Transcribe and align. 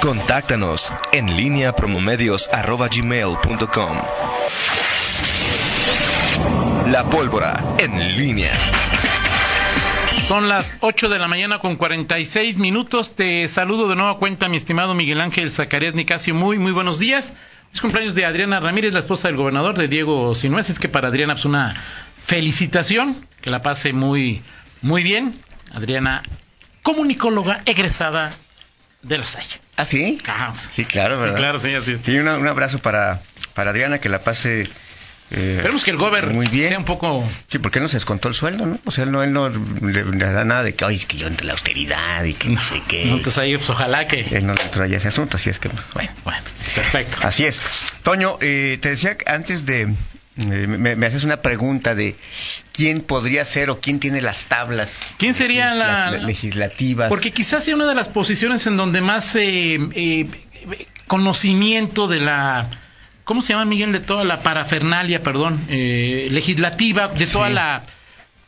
Contáctanos 0.00 0.92
en 1.12 1.36
línea 1.36 1.74
promomedios.com. 1.74 3.98
La 6.92 7.04
pólvora 7.10 7.64
en 7.78 8.16
línea. 8.16 8.52
Son 10.18 10.48
las 10.48 10.76
8 10.80 11.08
de 11.08 11.18
la 11.18 11.26
mañana 11.26 11.58
con 11.58 11.74
46 11.74 12.58
minutos. 12.58 13.16
Te 13.16 13.48
saludo 13.48 13.88
de 13.88 13.96
nueva 13.96 14.18
cuenta, 14.18 14.48
mi 14.48 14.56
estimado 14.56 14.94
Miguel 14.94 15.20
Ángel 15.20 15.50
Zacarías 15.50 15.94
Nicasio. 15.94 16.32
Muy, 16.32 16.58
muy 16.58 16.70
buenos 16.70 17.00
días. 17.00 17.34
Es 17.74 17.80
cumpleaños 17.80 18.14
de 18.14 18.24
Adriana 18.24 18.60
Ramírez, 18.60 18.92
la 18.92 19.00
esposa 19.00 19.26
del 19.26 19.36
gobernador 19.36 19.76
de 19.76 19.88
Diego 19.88 20.32
Sinués. 20.36 20.70
Es 20.70 20.78
que 20.78 20.88
para 20.88 21.08
Adriana 21.08 21.32
es 21.32 21.40
pues, 21.40 21.46
una 21.46 21.74
felicitación, 22.24 23.16
que 23.40 23.50
la 23.50 23.62
pase 23.62 23.92
muy, 23.92 24.42
muy 24.80 25.02
bien. 25.02 25.34
Adriana, 25.74 26.22
comunicóloga 26.84 27.62
egresada 27.66 28.32
de 29.02 29.18
la 29.18 29.26
Salle. 29.26 29.67
¿Ah, 29.78 29.86
sí? 29.86 30.20
Sí, 30.72 30.84
claro, 30.84 31.20
¿verdad? 31.20 31.36
claro, 31.36 31.58
sí, 31.60 31.72
así 31.72 31.96
Sí, 32.02 32.18
un 32.18 32.28
abrazo 32.48 32.80
para, 32.80 33.22
para 33.54 33.70
Adriana, 33.70 34.00
que 34.00 34.08
la 34.08 34.18
pase 34.18 34.68
eh, 35.30 35.54
Esperemos 35.56 35.84
que 35.84 35.90
el 35.90 35.98
muy 36.32 36.46
bien. 36.46 36.70
sea 36.70 36.78
un 36.78 36.84
poco... 36.84 37.22
Sí, 37.48 37.58
porque 37.58 37.78
él 37.78 37.84
no 37.84 37.88
se 37.88 37.96
descontó 37.96 38.28
el 38.28 38.34
sueldo, 38.34 38.64
¿no? 38.64 38.78
O 38.84 38.90
sea, 38.90 39.04
él 39.04 39.12
no, 39.12 39.22
él 39.22 39.32
no 39.32 39.50
le, 39.50 40.02
da 40.02 40.44
nada 40.44 40.62
de 40.62 40.74
que, 40.74 40.84
ay, 40.84 40.96
es 40.96 41.06
que 41.06 41.18
yo 41.18 41.26
entre 41.26 41.46
la 41.46 41.52
austeridad 41.52 42.24
y 42.24 42.34
que 42.34 42.48
no, 42.48 42.62
sé 42.62 42.82
qué. 42.88 43.02
entonces 43.02 43.38
ahí, 43.38 43.56
pues 43.56 43.68
ojalá 43.70 44.08
que... 44.08 44.20
Él 44.20 44.46
no 44.46 44.54
le 44.54 44.64
traía 44.64 44.96
ese 44.96 45.08
asunto, 45.08 45.36
así 45.36 45.50
es 45.50 45.58
que... 45.58 45.70
Bueno, 45.94 46.10
bueno, 46.24 46.40
perfecto. 46.74 47.18
Así 47.22 47.44
es. 47.44 47.60
Toño, 48.02 48.38
eh, 48.40 48.78
te 48.80 48.90
decía 48.90 49.16
antes 49.26 49.66
de... 49.66 49.94
Eh, 50.38 50.66
me, 50.68 51.06
haces 51.06 51.24
una 51.24 51.42
pregunta 51.42 51.94
de 51.94 52.14
quién 52.72 53.00
podría 53.00 53.44
ser 53.44 53.70
o 53.70 53.80
quién 53.80 53.98
tiene 53.98 54.22
las 54.22 54.44
tablas 54.44 55.00
¿Quién 55.16 55.34
sería 55.34 55.74
la... 55.74 56.12
legislativas. 56.12 57.08
Porque 57.08 57.32
quizás 57.32 57.64
sea 57.64 57.74
una 57.74 57.86
de 57.86 57.96
las 57.96 58.08
posiciones 58.08 58.66
en 58.68 58.76
donde 58.76 59.00
más 59.00 59.34
eh, 59.34 60.28
conocimiento 61.08 62.06
de 62.06 62.20
la 62.20 62.70
¿cómo 63.28 63.42
se 63.42 63.52
llama 63.52 63.66
Miguel? 63.66 63.92
De 63.92 64.00
toda 64.00 64.24
la 64.24 64.42
parafernalia, 64.42 65.22
perdón, 65.22 65.60
eh, 65.68 66.28
legislativa, 66.30 67.08
de 67.08 67.26
toda 67.26 67.50
la 67.50 67.82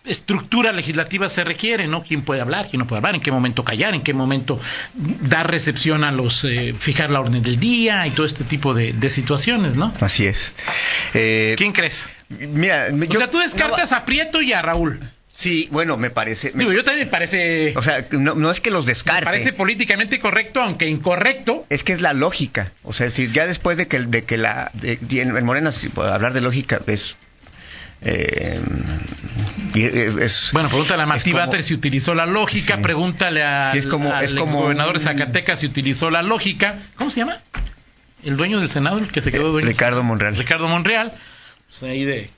estructura 0.04 0.72
legislativa 0.72 1.28
se 1.28 1.44
requiere, 1.44 1.86
¿no? 1.86 2.02
¿Quién 2.02 2.22
puede 2.22 2.40
hablar? 2.40 2.68
¿Quién 2.70 2.80
no 2.80 2.86
puede 2.86 2.98
hablar? 2.98 3.14
¿En 3.14 3.20
qué 3.20 3.30
momento 3.30 3.64
callar? 3.64 3.94
¿En 3.94 4.02
qué 4.02 4.14
momento 4.14 4.60
dar 4.94 5.50
recepción 5.50 6.04
a 6.04 6.12
los, 6.12 6.44
eh, 6.44 6.74
fijar 6.78 7.10
la 7.10 7.20
orden 7.20 7.42
del 7.42 7.60
día 7.60 8.06
y 8.06 8.10
todo 8.10 8.26
este 8.26 8.44
tipo 8.44 8.74
de, 8.74 9.10
situaciones, 9.10 9.74
¿no? 9.74 9.92
Así 10.00 10.26
es. 10.26 10.52
Eh, 11.14 11.54
¿Quién 11.58 11.72
crees? 11.72 12.08
Mira, 12.28 12.88
o 12.92 13.14
sea, 13.14 13.28
tú 13.28 13.38
descartas 13.38 13.92
a 13.92 14.04
Prieto 14.04 14.40
y 14.40 14.52
a 14.52 14.62
Raúl. 14.62 15.00
Sí, 15.40 15.68
bueno, 15.70 15.96
me 15.96 16.10
parece. 16.10 16.52
Digo, 16.54 16.70
yo 16.70 16.84
también 16.84 17.06
me 17.06 17.10
parece. 17.10 17.72
O 17.74 17.82
sea, 17.82 18.06
no, 18.10 18.50
es 18.50 18.60
que 18.60 18.70
los 18.70 18.84
descarte. 18.84 19.22
Me 19.22 19.30
parece 19.30 19.52
políticamente 19.54 20.20
correcto, 20.20 20.60
aunque 20.60 20.86
incorrecto. 20.86 21.64
Es 21.70 21.82
que 21.82 21.94
es 21.94 22.02
la 22.02 22.12
lógica. 22.12 22.72
O 22.82 22.92
sea, 22.92 23.06
decir, 23.06 23.32
ya 23.32 23.46
después 23.46 23.78
de 23.78 23.88
que, 23.88 24.00
de 24.00 24.24
que 24.24 24.36
la. 24.36 24.70
De, 24.74 24.98
en 25.10 25.44
Morena, 25.44 25.70
hablar 25.96 26.34
de 26.34 26.42
lógica 26.42 26.82
es. 26.86 27.16
Eh, 28.02 28.60
es, 29.74 30.50
bueno, 30.52 30.68
pregúntale 30.68 31.02
a 31.02 31.06
Martí 31.06 31.32
Batres 31.32 31.66
si 31.66 31.74
utilizó 31.74 32.14
la 32.14 32.26
lógica, 32.26 32.78
pregúntale 32.78 33.42
a, 33.44 33.72
es 33.72 33.86
como, 33.86 34.12
al 34.12 34.24
es 34.24 34.34
como 34.34 34.62
gobernador 34.62 34.98
de 34.98 35.04
Zacatecas 35.04 35.60
si 35.60 35.66
utilizó 35.66 36.10
la 36.10 36.22
lógica. 36.22 36.78
¿Cómo 36.96 37.10
se 37.10 37.20
llama? 37.20 37.38
El 38.24 38.36
dueño 38.36 38.58
del 38.60 38.68
Senado, 38.68 38.98
el 38.98 39.08
que 39.08 39.22
se 39.22 39.30
quedó 39.30 39.52
dueño. 39.52 39.68
Ricardo 39.68 40.02
Monreal. 40.02 40.36
Ricardo 40.36 40.68
Monreal. 40.68 41.12
Pues 41.68 41.82
ahí 41.84 42.04
de 42.04 42.28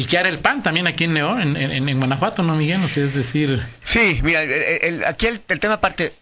y 0.00 0.06
que 0.06 0.16
hará 0.16 0.30
el 0.30 0.38
PAN 0.38 0.62
también 0.62 0.86
aquí 0.86 1.04
en 1.04 1.12
León, 1.12 1.56
en, 1.58 1.98
Guanajuato, 1.98 2.42
¿no, 2.42 2.56
Miguel? 2.56 2.80
es 2.82 3.14
decir... 3.14 3.62
Sí, 3.82 4.20
mira, 4.22 4.40
aquí 5.06 5.26
el, 5.26 5.40
tema 5.40 5.80
parte, 5.80 6.14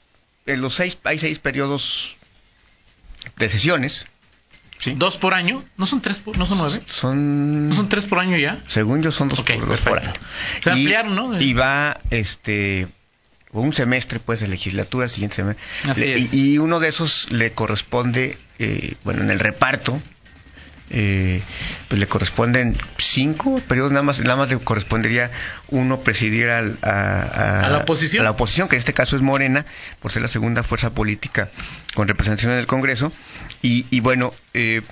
en 0.46 0.60
los 0.60 0.74
seis, 0.74 0.98
hay 1.04 1.20
seis 1.20 1.38
periodos 1.38 2.16
de 3.36 3.48
sesiones. 3.48 4.06
¿Sí? 4.78 4.94
¿Dos 4.96 5.16
por 5.16 5.34
año? 5.34 5.64
¿No 5.76 5.86
son 5.86 6.00
tres, 6.00 6.22
no 6.36 6.46
son 6.46 6.58
nueve? 6.58 6.80
Son... 6.86 7.68
¿No 7.68 7.74
son 7.74 7.88
tres 7.88 8.04
por 8.06 8.18
año 8.18 8.36
ya? 8.36 8.58
Según 8.66 9.02
yo 9.02 9.12
son 9.12 9.28
dos, 9.28 9.40
por, 9.40 9.98
año. 9.98 10.12
Se 10.60 10.70
ampliaron, 10.70 11.14
¿no? 11.14 11.40
Y 11.40 11.52
va, 11.52 12.00
este 12.10 12.88
un 13.52 13.72
semestre 13.72 14.20
pues 14.20 14.40
de 14.40 14.48
legislatura, 14.48 15.08
siguiente 15.08 15.36
semestre. 15.36 15.64
Así 15.88 16.04
es. 16.04 16.34
Y, 16.34 16.58
uno 16.58 16.80
de 16.80 16.88
esos 16.88 17.30
le 17.30 17.52
corresponde, 17.52 18.36
eh, 18.58 18.94
bueno, 19.04 19.22
en 19.22 19.30
el 19.30 19.38
reparto, 19.38 20.00
eh, 20.90 21.42
pues 21.88 21.98
le 21.98 22.06
corresponden 22.06 22.76
cinco 22.96 23.60
periodos, 23.68 23.92
nada 23.92 24.02
más, 24.02 24.20
nada 24.20 24.36
más 24.36 24.50
le 24.50 24.58
correspondería 24.58 25.30
uno 25.68 26.00
presidir 26.00 26.48
a, 26.50 26.62
la 26.62 27.80
oposición? 27.82 28.22
a 28.22 28.24
la 28.24 28.30
oposición, 28.32 28.68
que 28.68 28.76
en 28.76 28.80
este 28.80 28.94
caso 28.94 29.16
es 29.16 29.22
Morena, 29.22 29.66
por 30.00 30.12
ser 30.12 30.22
la 30.22 30.28
segunda 30.28 30.62
fuerza 30.62 30.90
política 30.90 31.50
con 31.94 32.08
representación 32.08 32.52
en 32.52 32.58
el 32.58 32.66
Congreso. 32.66 33.12
Y, 33.62 34.00
bueno, 34.00 34.32
eh, 34.54 34.82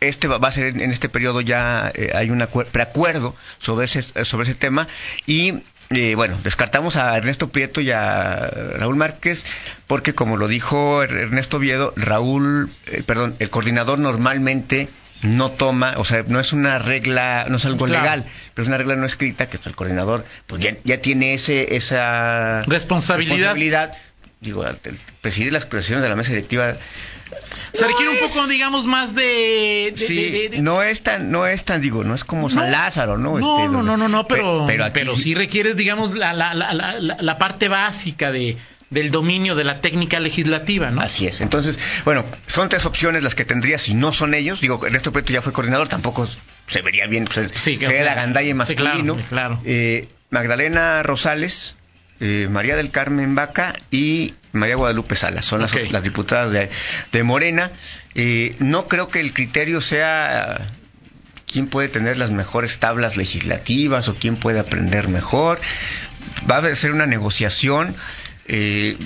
este 0.00 0.28
va, 0.28 0.46
a 0.46 0.52
ser 0.52 0.68
en 0.68 0.90
este 0.90 1.08
periodo 1.08 1.40
ya 1.40 1.90
eh, 1.94 2.10
hay 2.14 2.30
un 2.30 2.46
preacuerdo 2.72 3.34
sobre 3.58 3.86
ese, 3.86 4.02
sobre 4.02 4.44
ese 4.44 4.54
tema 4.54 4.88
y 5.26 5.62
bueno, 6.16 6.38
descartamos 6.42 6.96
a 6.96 7.16
Ernesto 7.16 7.48
Prieto 7.48 7.80
y 7.80 7.90
a 7.90 8.50
Raúl 8.78 8.96
Márquez 8.96 9.44
porque 9.86 10.14
como 10.14 10.36
lo 10.36 10.48
dijo 10.48 11.02
er-, 11.02 11.12
Ernesto 11.12 11.58
Viedo, 11.58 11.92
Raúl, 11.96 12.70
eh, 12.86 13.02
perdón, 13.06 13.36
el 13.38 13.50
coordinador 13.50 13.98
normalmente 13.98 14.88
no 15.22 15.50
toma, 15.50 15.94
o 15.96 16.04
sea, 16.04 16.24
no 16.26 16.40
es 16.40 16.52
una 16.52 16.78
regla, 16.78 17.46
no 17.48 17.56
es 17.56 17.64
algo 17.64 17.86
legal, 17.86 18.24
pero 18.54 18.64
es 18.64 18.68
una 18.68 18.76
regla 18.76 18.96
no 18.96 19.06
escrita 19.06 19.48
que 19.48 19.58
pues, 19.58 19.68
el 19.68 19.74
coordinador 19.74 20.24
pues 20.46 20.62
ya, 20.84 21.00
tiene 21.00 21.34
ese 21.34 21.76
esa 21.76 22.62
responsabilidad. 22.62 23.94
digo, 24.40 24.64
presidir 25.22 25.52
las 25.52 25.64
creaciones 25.64 26.02
de 26.02 26.08
la 26.08 26.16
mesa 26.16 26.30
directiva 26.30 26.76
se 27.72 27.86
requiere 27.86 28.10
un 28.10 28.18
poco, 28.18 28.46
digamos, 28.46 28.86
más 28.86 29.14
de, 29.14 29.92
sí, 29.96 30.48
no 30.60 30.82
es 30.82 31.02
tan, 31.02 31.30
no 31.30 31.46
es 31.46 31.64
tan, 31.64 31.80
digo, 31.80 32.04
no 32.04 32.14
es 32.14 32.24
como 32.24 32.48
San 32.48 32.70
Lázaro, 32.70 33.18
¿no? 33.18 33.38
No, 33.38 33.58
este, 33.58 33.68
no, 33.72 33.82
no, 33.82 33.96
no, 33.96 34.08
no, 34.08 34.26
pero, 34.26 34.66
pero, 34.92 35.14
sí. 35.14 35.34
requiere, 35.34 35.74
digamos, 35.74 36.14
la, 36.16 36.32
la, 36.32 36.54
la, 36.54 36.72
la, 36.98 37.38
parte 37.38 37.68
básica 37.68 38.32
de, 38.32 38.56
del 38.90 39.10
dominio 39.10 39.54
de 39.54 39.64
la 39.64 39.80
técnica 39.80 40.20
legislativa, 40.20 40.90
¿no? 40.90 41.00
Así 41.00 41.26
es. 41.26 41.40
Entonces, 41.40 41.78
bueno, 42.04 42.24
son 42.46 42.68
tres 42.68 42.86
opciones 42.86 43.22
las 43.22 43.34
que 43.34 43.44
tendría 43.44 43.78
si 43.78 43.94
no 43.94 44.12
son 44.12 44.34
ellos. 44.34 44.60
Digo, 44.60 44.84
Ernesto 44.84 45.12
Prieto 45.12 45.32
ya 45.32 45.42
fue 45.42 45.52
coordinador, 45.52 45.88
tampoco 45.88 46.26
se 46.66 46.82
vería 46.82 47.06
bien, 47.06 47.26
pues, 47.26 47.52
sí, 47.54 47.76
sería 47.76 48.04
la 48.04 48.14
gandalle 48.14 48.54
masculino. 48.54 49.16
claro, 49.28 49.60
Eh, 49.64 50.08
Magdalena 50.30 51.02
Rosales, 51.02 51.76
eh, 52.20 52.48
María 52.50 52.76
del 52.76 52.90
Carmen 52.90 53.34
Vaca 53.34 53.74
y 53.90 54.34
María 54.52 54.76
Guadalupe 54.76 55.16
Salas. 55.16 55.46
Son 55.46 55.60
las, 55.60 55.72
las 55.90 56.02
diputadas 56.02 56.52
de, 57.12 57.22
Morena. 57.22 57.70
Eh, 58.14 58.54
no 58.58 58.88
creo 58.88 59.08
que 59.08 59.20
el 59.20 59.32
criterio 59.32 59.80
sea 59.80 60.66
quién 61.50 61.68
puede 61.68 61.88
tener 61.88 62.16
las 62.16 62.30
mejores 62.30 62.78
tablas 62.78 63.16
legislativas 63.16 64.08
o 64.08 64.14
quién 64.14 64.36
puede 64.36 64.58
aprender 64.60 65.08
mejor. 65.08 65.60
Va 66.50 66.58
a 66.58 66.74
ser 66.74 66.92
una 66.92 67.06
negociación. 67.06 67.94
Eh, 68.48 68.96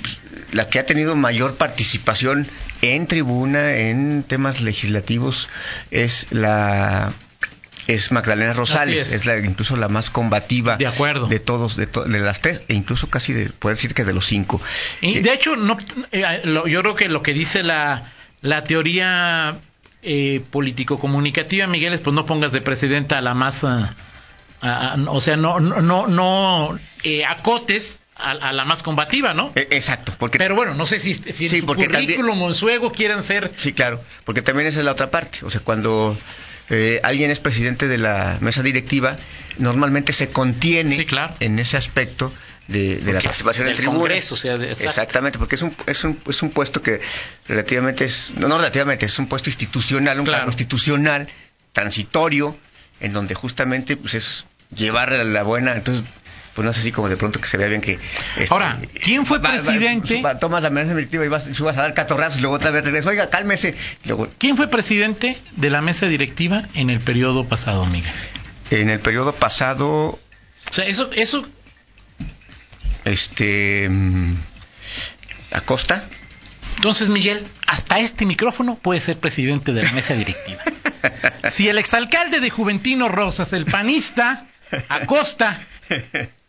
la 0.51 0.67
que 0.67 0.77
ha 0.77 0.85
tenido 0.85 1.15
mayor 1.15 1.55
participación 1.55 2.47
en 2.83 3.07
tribuna 3.07 3.75
en 3.75 4.23
temas 4.23 4.61
legislativos 4.61 5.49
es 5.89 6.27
la 6.29 7.11
es 7.87 8.11
Magdalena 8.11 8.53
Rosales, 8.53 9.13
es. 9.13 9.25
la, 9.25 9.37
incluso 9.37 9.75
la 9.75 9.89
más 9.89 10.09
combativa 10.09 10.77
de, 10.77 10.87
acuerdo. 10.87 11.27
de 11.27 11.39
todos, 11.39 11.75
de, 11.75 11.87
las 12.19 12.41
tres, 12.41 12.63
e 12.67 12.73
incluso 12.73 13.09
casi 13.09 13.33
de, 13.33 13.49
puedo 13.49 13.75
decir 13.75 13.93
que 13.93 14.03
de 14.03 14.13
los 14.13 14.25
cinco. 14.25 14.61
Y 15.01 15.19
de 15.19 15.33
hecho, 15.33 15.55
no, 15.55 15.77
eh, 16.11 16.41
yo 16.43 16.81
creo 16.81 16.95
que 16.95 17.09
lo 17.09 17.21
que 17.21 17.33
dice 17.33 17.63
la, 17.63 18.11
la 18.41 18.63
teoría 18.63 19.59
eh, 20.03 20.41
político-comunicativa, 20.51 21.67
Miguel, 21.67 21.93
es 21.93 21.99
pues 22.01 22.13
no 22.13 22.25
pongas 22.25 22.51
de 22.51 22.61
presidenta 22.61 23.17
a 23.17 23.21
la 23.21 23.33
más, 23.33 23.63
o 23.63 25.21
sea, 25.21 25.37
no, 25.37 25.59
no, 25.59 26.07
no 26.07 26.79
eh, 27.03 27.25
acotes 27.25 27.99
a, 28.15 28.53
la 28.53 28.65
más 28.65 28.83
combativa, 28.83 29.33
¿no? 29.33 29.51
E, 29.55 29.67
exacto, 29.71 30.13
porque 30.17 30.37
pero 30.37 30.55
bueno, 30.55 30.75
no 30.75 30.85
sé 30.85 30.99
si, 30.99 31.15
si 31.15 31.45
en 31.45 31.61
su 31.61 31.65
currículum 31.65 32.41
o 32.43 32.49
en 32.49 32.55
su 32.55 32.69
ego 32.69 32.91
quieran 32.91 33.23
ser. 33.23 33.51
Sí, 33.57 33.73
claro, 33.73 33.99
porque 34.25 34.41
también 34.41 34.67
esa 34.67 34.79
es 34.79 34.85
la 34.85 34.91
otra 34.91 35.09
parte, 35.09 35.39
o 35.43 35.49
sea, 35.49 35.61
cuando 35.61 36.15
eh, 36.73 37.01
alguien 37.03 37.31
es 37.31 37.39
presidente 37.39 37.89
de 37.89 37.97
la 37.97 38.37
mesa 38.39 38.63
directiva, 38.63 39.17
normalmente 39.57 40.13
se 40.13 40.29
contiene 40.29 41.05
en 41.41 41.59
ese 41.59 41.75
aspecto 41.75 42.31
de, 42.69 43.01
la 43.03 43.19
participación 43.19 43.67
en 43.67 43.71
el 43.71 43.77
tribunal. 43.77 44.11
Exactamente, 44.13 45.37
porque 45.37 45.55
es 45.55 45.61
un, 45.63 45.75
es, 45.85 46.03
un, 46.05 46.17
es 46.27 46.41
un 46.41 46.49
puesto 46.51 46.81
que 46.81 47.01
relativamente 47.47 48.05
es, 48.05 48.31
no, 48.37 48.47
no 48.47 48.57
relativamente, 48.57 49.05
es 49.05 49.19
un 49.19 49.27
puesto 49.27 49.49
institucional, 49.49 50.17
un 50.19 50.25
cargo 50.25 50.47
institucional, 50.47 51.27
transitorio, 51.73 52.57
en 53.01 53.11
donde 53.11 53.35
justamente 53.35 53.97
pues 53.97 54.13
es 54.13 54.45
llevar 54.73 55.11
la 55.11 55.43
buena, 55.43 55.75
entonces 55.75 56.05
pues 56.55 56.65
no 56.65 56.71
es 56.71 56.77
así 56.77 56.91
como 56.91 57.07
de 57.07 57.17
pronto 57.17 57.39
que 57.39 57.47
se 57.47 57.57
vea 57.57 57.67
bien 57.67 57.81
que... 57.81 57.99
Este, 58.37 58.53
Ahora, 58.53 58.79
¿quién 59.01 59.25
fue 59.25 59.41
presidente? 59.41 60.21
tomas 60.39 60.63
la 60.63 60.69
mesa 60.69 60.93
directiva 60.93 61.25
y 61.25 61.29
vas, 61.29 61.49
subas 61.53 61.77
a 61.77 61.81
dar 61.81 61.93
catorrazos 61.93 62.39
y 62.39 62.41
luego 62.41 62.55
otra 62.55 62.71
vez 62.71 62.83
regresas, 62.83 63.07
oiga, 63.07 63.29
cálmese. 63.29 63.75
Luego... 64.05 64.27
¿Quién 64.37 64.57
fue 64.57 64.67
presidente 64.67 65.37
de 65.55 65.69
la 65.69 65.81
mesa 65.81 66.07
directiva 66.07 66.67
en 66.73 66.89
el 66.89 66.99
periodo 66.99 67.45
pasado, 67.45 67.85
Miguel? 67.85 68.11
En 68.69 68.89
el 68.89 68.99
periodo 68.99 69.33
pasado... 69.33 69.89
O 69.89 70.19
sea, 70.73 70.85
eso... 70.85 71.09
eso... 71.13 71.47
Este... 73.05 73.87
Mm, 73.89 74.35
Acosta. 75.51 76.03
Entonces, 76.75 77.09
Miguel, 77.09 77.45
hasta 77.67 77.99
este 77.99 78.25
micrófono 78.25 78.75
puede 78.75 78.99
ser 78.99 79.17
presidente 79.17 79.71
de 79.71 79.83
la 79.83 79.91
mesa 79.93 80.13
directiva. 80.13 80.61
Si 81.49 81.67
el 81.67 81.79
exalcalde 81.79 82.39
de 82.39 82.51
Juventino 82.51 83.09
Rosas, 83.09 83.53
el 83.53 83.65
panista 83.65 84.45
Acosta, 84.87 85.59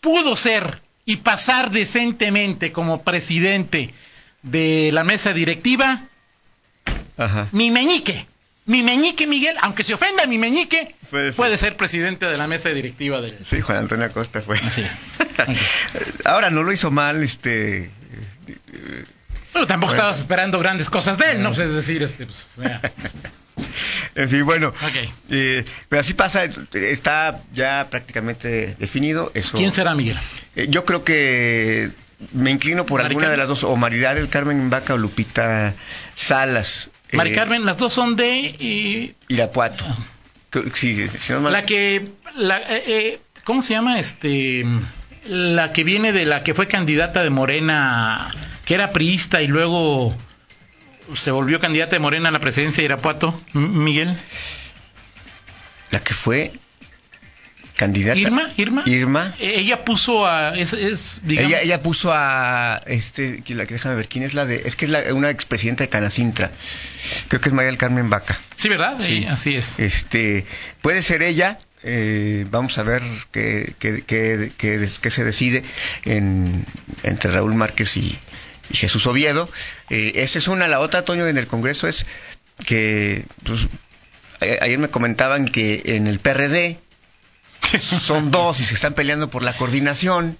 pudo 0.00 0.36
ser 0.36 0.80
y 1.04 1.16
pasar 1.16 1.70
decentemente 1.70 2.72
como 2.72 3.02
presidente 3.02 3.92
de 4.42 4.90
la 4.92 5.04
mesa 5.04 5.32
directiva, 5.32 6.02
Ajá. 7.16 7.48
mi 7.52 7.70
meñique, 7.70 8.26
mi 8.66 8.82
meñique 8.82 9.26
Miguel, 9.26 9.56
aunque 9.62 9.82
se 9.84 9.94
ofenda 9.94 10.26
mi 10.26 10.38
meñique, 10.38 10.94
Puede 11.10 11.32
puede 11.32 11.56
ser. 11.56 11.76
presidente 11.76 12.26
de 12.26 12.36
la 12.36 12.46
mesa 12.46 12.68
directiva 12.68 13.20
del... 13.20 13.36
Sí, 13.44 13.60
Juan 13.60 13.78
Antonio 13.78 14.06
Acosta 14.06 14.40
fue. 14.40 14.56
Así 14.58 14.82
es. 14.82 15.00
Ahora 16.24 16.50
no 16.50 16.62
lo 16.62 16.72
hizo 16.72 16.90
mal, 16.90 17.22
este. 17.24 17.90
Pero 19.52 19.66
tampoco 19.66 19.90
Bueno. 19.92 20.02
estabas 20.02 20.18
esperando 20.20 20.58
grandes 20.60 20.88
cosas 20.88 21.18
de 21.18 21.32
él, 21.32 21.42
¿no? 21.42 21.48
Pues 21.48 21.60
es 21.60 21.74
decir, 21.74 22.02
este, 22.04 22.24
pues, 22.26 22.46
o 22.58 22.62
sea, 22.62 22.80
En 24.14 24.28
fin, 24.28 24.44
bueno. 24.44 24.72
Eh, 25.30 25.64
pero 25.88 26.00
así 26.00 26.14
pasa, 26.14 26.44
está 26.72 27.40
ya 27.52 27.86
prácticamente 27.90 28.74
definido. 28.78 29.30
Eso. 29.34 29.56
¿quién 29.56 29.72
será 29.72 29.94
Miguel? 29.94 30.16
Eh, 30.56 30.66
yo 30.68 30.84
creo 30.84 31.04
que 31.04 31.90
me 32.32 32.50
inclino 32.50 32.84
por 32.86 33.00
Mari 33.00 33.12
alguna 33.14 33.30
de 33.30 33.36
las 33.36 33.48
dos, 33.48 33.64
o 33.64 33.74
Maridad 33.76 34.14
del 34.14 34.28
Carmen 34.28 34.68
Vaca 34.70 34.94
o 34.94 34.98
Lupita 34.98 35.74
Salas. 36.14 36.90
eh, 37.10 37.16
Mari 37.16 37.32
Carmen, 37.32 37.64
las 37.64 37.78
dos 37.78 37.92
son 37.92 38.16
de... 38.16 38.54
eh, 38.60 39.14
Irapuato. 39.28 39.84
Que- 40.50 40.64
Sí, 40.74 41.08
si 41.08 41.32
no 41.32 41.40
mal- 41.40 41.52
La 41.52 41.64
que, 41.64 42.08
la, 42.34 42.60
¿cómo 43.44 43.62
se 43.62 43.72
llama? 43.74 43.98
Este, 44.00 44.64
la 45.26 45.72
que 45.72 45.84
viene 45.84 46.12
de 46.12 46.24
la 46.26 46.42
que 46.42 46.54
fue 46.54 46.66
candidata 46.66 47.22
de 47.22 47.30
Morena, 47.30 48.34
que 48.64 48.74
era 48.74 48.90
priista 48.92 49.40
y 49.42 49.46
luego 49.46 50.14
se 51.14 51.30
volvió 51.30 51.58
candidata 51.58 51.92
de 51.92 51.98
Morena 52.00 52.28
a 52.28 52.32
la 52.32 52.40
presidencia 52.40 52.80
de 52.82 52.86
Irapuato, 52.86 53.38
Miguel. 53.52 54.16
la 55.90 56.00
que 56.00 56.14
fue 56.14 56.52
candidata. 57.76 58.18
Irma, 58.18 58.42
Irma. 58.56 58.82
Irma. 58.86 59.34
Eh, 59.38 59.54
Ella 59.60 59.84
puso 59.84 60.26
a, 60.26 60.50
es, 60.50 60.72
es, 60.74 61.20
digamos, 61.24 61.50
Ella, 61.52 61.62
ella 61.62 61.82
puso 61.82 62.12
a 62.12 62.82
este, 62.86 63.42
que 63.42 63.54
la 63.54 63.64
que 63.66 63.74
déjame 63.74 63.94
ver 63.96 64.06
quién 64.08 64.22
es 64.24 64.34
la 64.34 64.44
de, 64.44 64.62
es 64.66 64.76
que 64.76 64.84
es 64.84 64.90
la, 64.90 65.14
una 65.14 65.30
expresidenta 65.30 65.82
de 65.84 65.88
Canacintra, 65.88 66.50
creo 67.28 67.40
que 67.40 67.48
es 67.48 67.54
María 67.54 67.70
del 67.70 67.78
Carmen 67.78 68.10
Vaca. 68.10 68.38
sí, 68.56 68.68
¿verdad? 68.68 68.96
Sí. 69.00 69.24
Eh, 69.24 69.28
así 69.30 69.56
es. 69.56 69.78
Este, 69.78 70.44
puede 70.82 71.02
ser 71.02 71.22
ella, 71.22 71.58
eh, 71.82 72.44
vamos 72.50 72.76
a 72.76 72.82
ver 72.82 73.02
qué, 73.32 73.72
qué, 73.78 74.04
qué- 74.06 74.52
qué- 74.58 74.86
qué 75.00 75.10
se 75.10 75.24
decide 75.24 75.64
en, 76.04 76.64
entre 77.02 77.30
Raúl 77.30 77.54
Márquez 77.54 77.96
y, 77.96 78.18
y 78.70 78.76
Jesús 78.76 79.06
Oviedo. 79.06 79.50
Eh, 79.90 80.12
esa 80.16 80.38
es 80.38 80.48
una, 80.48 80.68
la 80.68 80.80
otra, 80.80 81.04
Toño, 81.04 81.26
en 81.26 81.38
el 81.38 81.46
Congreso 81.46 81.88
es 81.88 82.06
que, 82.66 83.24
pues, 83.44 83.66
ayer 84.60 84.78
me 84.78 84.88
comentaban 84.88 85.46
que 85.48 85.82
en 85.84 86.06
el 86.06 86.18
PRD 86.20 86.78
son 87.80 88.30
dos 88.30 88.60
y 88.60 88.64
se 88.64 88.74
están 88.74 88.94
peleando 88.94 89.30
por 89.30 89.42
la 89.42 89.56
coordinación. 89.56 90.38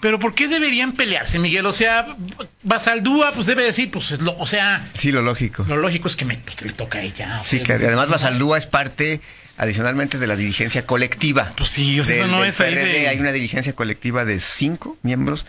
Pero 0.00 0.20
¿por 0.20 0.32
qué 0.34 0.46
deberían 0.46 0.92
pelearse, 0.92 1.40
Miguel? 1.40 1.66
O 1.66 1.72
sea, 1.72 2.14
Basaldúa, 2.62 3.32
pues 3.32 3.46
debe 3.48 3.64
decir, 3.64 3.90
pues, 3.90 4.12
es 4.12 4.20
lo- 4.22 4.36
o 4.38 4.46
sea, 4.46 4.88
Sí, 4.94 5.10
lo 5.10 5.22
lógico. 5.22 5.64
lo 5.68 5.76
lógico 5.76 6.06
es 6.06 6.14
que 6.14 6.24
me, 6.24 6.36
toca 6.36 6.98
a 6.98 7.02
ella. 7.02 7.40
o 7.40 7.44
Sí, 7.44 7.56
sea, 7.64 7.74
decir, 7.74 7.88
además 7.88 8.08
Basaldúa 8.08 8.58
es 8.58 8.66
parte 8.66 9.20
adicionalmente 9.56 10.18
de 10.18 10.26
la 10.28 10.36
dirigencia 10.36 10.86
colectiva. 10.86 11.52
Pues 11.56 11.70
sí, 11.70 11.98
o 11.98 12.04
sea, 12.04 12.14
del, 12.14 12.24
eso 12.26 12.30
no 12.32 12.40
del 12.42 12.50
es 12.50 12.60
ahí 12.60 12.74
PRD. 12.74 12.92
de- 13.00 13.08
Hay 13.08 13.18
una 13.18 13.32
dirigencia 13.32 13.72
colectiva 13.72 14.24
de 14.24 14.38
cinco 14.38 14.96
miembros. 15.02 15.46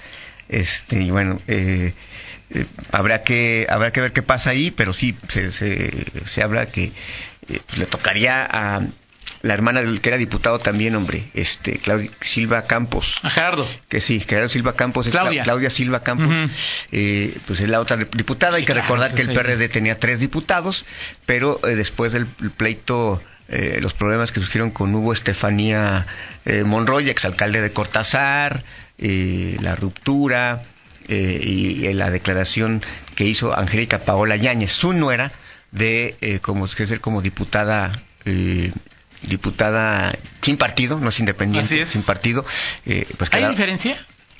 Este, 0.47 0.99
y 0.99 1.11
bueno, 1.11 1.39
eh, 1.47 1.93
eh, 2.51 2.65
habrá 2.91 3.21
que 3.23 3.67
habrá 3.69 3.91
que 3.91 4.01
ver 4.01 4.13
qué 4.13 4.21
pasa 4.21 4.49
ahí, 4.51 4.71
pero 4.71 4.93
sí 4.93 5.15
se, 5.27 5.51
se, 5.51 5.91
se 6.25 6.43
habla 6.43 6.67
que 6.67 6.85
eh, 7.49 7.59
pues 7.65 7.77
le 7.79 7.85
tocaría 7.85 8.43
a 8.45 8.81
la 9.43 9.53
hermana 9.53 9.81
del 9.81 10.01
que 10.01 10.09
era 10.09 10.17
diputado 10.17 10.59
también, 10.59 10.95
hombre, 10.95 11.23
este 11.35 11.77
Claudia 11.77 12.09
Silva 12.19 12.63
Campos 12.63 13.19
A 13.23 13.29
Gerardo. 13.29 13.65
que 13.87 14.01
sí, 14.01 14.19
Gerardo 14.19 14.49
Silva 14.49 14.75
Campos, 14.75 15.05
es 15.07 15.13
Cla- 15.13 15.21
Claudia. 15.21 15.43
Claudia, 15.43 15.69
Silva 15.69 16.03
Campos, 16.03 16.51
eh, 16.91 17.37
pues 17.45 17.59
es 17.61 17.69
la 17.69 17.79
otra 17.79 17.95
diputada. 17.97 18.53
Sí, 18.53 18.59
Hay 18.61 18.65
que 18.65 18.73
claro, 18.73 18.81
recordar 18.81 19.13
que 19.13 19.21
el. 19.21 19.29
PRD 19.31 19.69
tenía 19.69 19.99
tres 19.99 20.19
diputados, 20.19 20.83
pero 21.27 21.59
eh, 21.63 21.75
después 21.75 22.11
del 22.11 22.25
pleito, 22.25 23.21
eh, 23.49 23.77
los 23.81 23.93
problemas 23.93 24.31
que 24.31 24.39
surgieron 24.41 24.71
con 24.71 24.93
Hugo 24.95 25.13
Estefanía 25.13 26.07
eh, 26.45 26.63
Monroy, 26.63 27.09
exalcalde 27.09 27.61
de 27.61 27.71
Cortázar, 27.71 28.63
eh, 28.97 29.57
la 29.61 29.75
ruptura 29.75 30.63
eh, 31.09 31.39
y, 31.43 31.93
la 31.93 32.09
declaración 32.11 32.81
que 33.15 33.25
hizo 33.25 33.53
Angélica 33.57 33.99
Paola 33.99 34.35
Yáñez, 34.37 34.71
su 34.71 34.93
nuera, 34.93 35.31
de 35.71 36.15
eh, 36.21 36.39
como 36.39 36.67
ser 36.67 37.01
como 37.01 37.21
diputada. 37.21 37.91
eh, 38.25 38.71
diputada 39.21 40.15
sin 40.41 40.55
partido, 40.57 40.97
no 40.97 41.09
es 41.09 41.19
independiente, 41.19 41.65
Así 41.73 41.79
es. 41.81 41.89
sin 41.89 42.03
partido, 42.03 42.45
eh, 42.85 43.05
pues 43.17 43.29
¿Hay 43.33 43.45
diferencia 43.49 43.97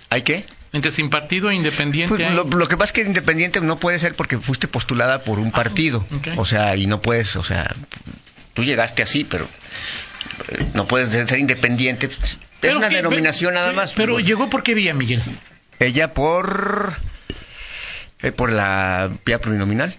¿Hay 0.09 0.21
qué? 0.21 0.45
entre 0.71 0.91
sin 0.91 1.09
partido 1.09 1.49
e 1.49 1.55
independiente? 1.55 2.15
Pues, 2.15 2.33
lo, 2.33 2.45
lo 2.45 2.67
que 2.69 2.77
pasa 2.77 2.85
es 2.85 2.93
que 2.93 3.01
independiente 3.01 3.59
no 3.59 3.77
puede 3.79 3.99
ser 3.99 4.15
porque 4.15 4.37
fuiste 4.37 4.67
postulada 4.69 5.23
por 5.23 5.39
un 5.39 5.51
partido. 5.51 6.05
Ah, 6.09 6.15
ok. 6.15 6.27
O 6.37 6.45
sea, 6.45 6.75
y 6.77 6.85
no 6.87 7.01
puedes, 7.01 7.35
o 7.35 7.43
sea, 7.43 7.75
tú 8.53 8.63
llegaste 8.63 9.03
así, 9.03 9.23
pero 9.25 9.47
eh, 10.47 10.65
no 10.75 10.87
puedes 10.87 11.09
ser 11.09 11.39
independiente. 11.39 12.05
Es 12.05 12.37
Pero 12.61 12.77
una 12.77 12.87
denominación 12.89 13.51
pero- 13.53 13.61
nada 13.61 13.73
más. 13.73 13.91
Pero 13.93 14.13
Bueno, 14.13 14.27
llegó 14.27 14.49
por 14.49 14.63
qué 14.63 14.73
vía, 14.75 14.93
Miguel. 14.93 15.21
Ella 15.79 16.13
por... 16.13 16.93
eh, 18.21 18.31
por 18.31 18.51
la 18.51 19.09
vía 19.25 19.39
plurinominal. 19.39 19.95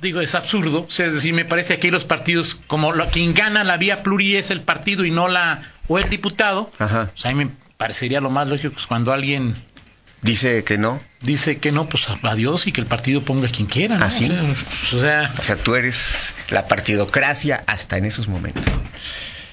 Digo, 0.00 0.20
es 0.20 0.34
absurdo. 0.34 0.84
O 0.86 0.90
sea, 0.90 1.06
es 1.06 1.14
decir, 1.14 1.32
me 1.32 1.44
parece 1.44 1.68
que 1.74 1.74
aquí 1.74 1.90
los 1.90 2.04
partidos, 2.04 2.56
como 2.66 2.92
lo, 2.92 3.06
quien 3.08 3.32
gana 3.32 3.64
la 3.64 3.76
vía 3.78 4.02
pluri 4.02 4.36
es 4.36 4.50
el 4.50 4.60
partido 4.60 5.04
y 5.04 5.10
no 5.10 5.28
la 5.28 5.62
o 5.88 5.98
el 5.98 6.10
diputado. 6.10 6.70
Ajá. 6.78 7.10
O 7.14 7.18
sea, 7.18 7.30
a 7.30 7.34
mí 7.34 7.44
me 7.46 7.50
parecería 7.78 8.20
lo 8.20 8.28
más 8.30 8.48
lógico 8.48 8.74
pues, 8.74 8.86
cuando 8.86 9.12
alguien 9.12 9.54
Dice 10.20 10.64
que 10.64 10.78
no. 10.78 11.00
dice 11.20 11.58
que 11.58 11.70
no, 11.70 11.86
pues 11.86 12.06
adiós 12.22 12.66
y 12.66 12.72
que 12.72 12.80
el 12.80 12.86
partido 12.86 13.22
ponga 13.22 13.46
a 13.48 13.50
quien 13.50 13.66
quiera. 13.66 13.98
¿no? 13.98 14.04
¿Ah, 14.06 14.10
sí? 14.10 14.24
O 14.24 14.28
sea, 14.30 14.42
pues, 14.42 14.92
o 14.94 15.00
sea, 15.00 15.32
O 15.38 15.44
sea, 15.44 15.56
tú 15.56 15.74
eres 15.74 16.34
la 16.50 16.66
partidocracia 16.66 17.62
hasta 17.66 17.98
en 17.98 18.06
esos 18.06 18.26
momentos. 18.28 18.64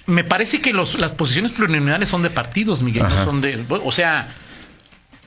me 0.05 0.23
parece 0.23 0.61
que 0.61 0.71
los, 0.71 0.95
las 0.99 1.11
posiciones 1.11 1.51
plurinominales 1.51 2.07
son 2.07 2.23
de 2.23 2.29
partidos, 2.29 2.81
Miguel, 2.81 3.03
Ajá. 3.05 3.15
no 3.15 3.25
son 3.25 3.41
de... 3.41 3.65
O 3.69 3.91
sea, 3.91 4.29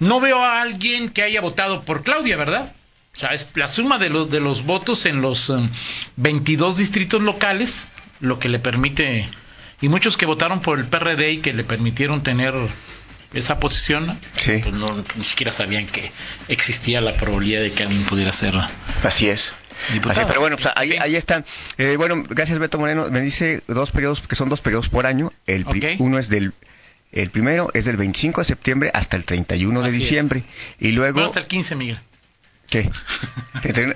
no 0.00 0.20
veo 0.20 0.42
a 0.42 0.60
alguien 0.62 1.08
que 1.08 1.22
haya 1.22 1.40
votado 1.40 1.82
por 1.82 2.02
Claudia, 2.02 2.36
¿verdad? 2.36 2.72
O 3.16 3.18
sea, 3.18 3.30
es 3.30 3.52
la 3.54 3.68
suma 3.68 3.98
de 3.98 4.10
los, 4.10 4.30
de 4.30 4.40
los 4.40 4.64
votos 4.64 5.06
en 5.06 5.22
los 5.22 5.48
um, 5.48 5.68
22 6.16 6.76
distritos 6.76 7.22
locales, 7.22 7.86
lo 8.20 8.38
que 8.38 8.48
le 8.48 8.58
permite... 8.58 9.28
Y 9.80 9.88
muchos 9.88 10.16
que 10.16 10.24
votaron 10.26 10.60
por 10.60 10.78
el 10.78 10.86
PRD 10.86 11.32
y 11.32 11.38
que 11.40 11.52
le 11.52 11.62
permitieron 11.62 12.22
tener 12.22 12.54
esa 13.34 13.58
posición, 13.58 14.18
Sí. 14.32 14.60
pues 14.62 14.74
no, 14.74 14.96
ni 15.16 15.24
siquiera 15.24 15.52
sabían 15.52 15.86
que 15.86 16.10
existía 16.48 17.00
la 17.00 17.12
probabilidad 17.14 17.60
de 17.62 17.70
que 17.72 17.82
alguien 17.82 18.02
pudiera 18.04 18.32
ser... 18.32 18.54
Así 19.02 19.28
es. 19.28 19.52
Así 20.08 20.20
es, 20.20 20.26
pero 20.26 20.40
bueno, 20.40 20.56
pues 20.56 20.72
ahí, 20.76 20.92
ahí 20.92 21.16
están. 21.16 21.44
Eh, 21.78 21.96
bueno, 21.98 22.22
gracias 22.28 22.58
Beto 22.58 22.78
Moreno. 22.78 23.10
Me 23.10 23.20
dice 23.20 23.62
dos 23.66 23.90
periodos, 23.90 24.22
que 24.22 24.36
son 24.36 24.48
dos 24.48 24.60
periodos 24.60 24.88
por 24.88 25.04
año. 25.06 25.32
El. 25.46 25.66
Uno 25.98 26.18
es 26.18 26.28
del... 26.28 26.52
El 27.14 27.30
primero 27.30 27.68
es 27.74 27.84
del 27.84 27.96
25 27.96 28.40
de 28.40 28.44
septiembre 28.44 28.90
hasta 28.92 29.16
el 29.16 29.24
31 29.24 29.82
de 29.82 29.88
es. 29.88 29.94
diciembre. 29.94 30.42
Y 30.80 30.92
luego... 30.92 31.14
Bueno, 31.14 31.28
hasta 31.28 31.40
el 31.40 31.46
15, 31.46 31.76
Miguel. 31.76 31.98
¿Qué? 32.68 32.90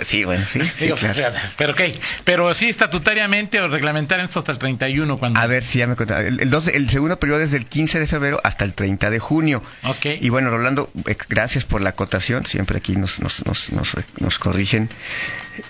Sí, 0.03 0.25
bueno, 0.25 0.45
sí, 0.47 0.61
sí, 0.61 0.85
Digo, 0.85 0.97
claro. 0.97 1.13
o 1.13 1.15
sea, 1.17 1.53
pero 1.57 1.73
ok, 1.73 1.81
pero 2.25 2.55
sí 2.55 2.69
estatutariamente 2.69 3.61
o 3.61 3.69
reglamentariamente 3.69 4.39
hasta 4.39 4.53
el 4.53 4.59
31 4.59 5.19
cuando... 5.19 5.39
A 5.41 5.47
ver, 5.47 5.65
sí, 5.65 5.79
ya 5.81 5.87
me 5.87 5.97
contaba. 5.97 6.21
El, 6.21 6.41
el, 6.41 6.89
segundo 6.91 7.19
periodo 7.19 7.41
es 7.43 7.51
del 7.51 7.67
15 7.67 7.99
de 7.99 8.07
febrero 8.07 8.41
hasta 8.45 8.65
el 8.65 8.75
30 8.75 9.11
de 9.11 9.19
junio. 9.19 9.63
Ok. 9.85 10.07
Y 10.21 10.29
bueno, 10.29 10.51
Rolando, 10.51 10.91
eh, 11.07 11.17
gracias 11.29 11.65
por 11.65 11.81
la 11.81 11.91
acotación. 11.91 12.47
Siempre 12.47 12.79
aquí 12.79 12.97
nos, 12.97 13.21
nos, 13.21 13.45
nos, 13.47 13.73
nos, 13.73 13.97
nos 14.21 14.39
corrigen. 14.39 14.89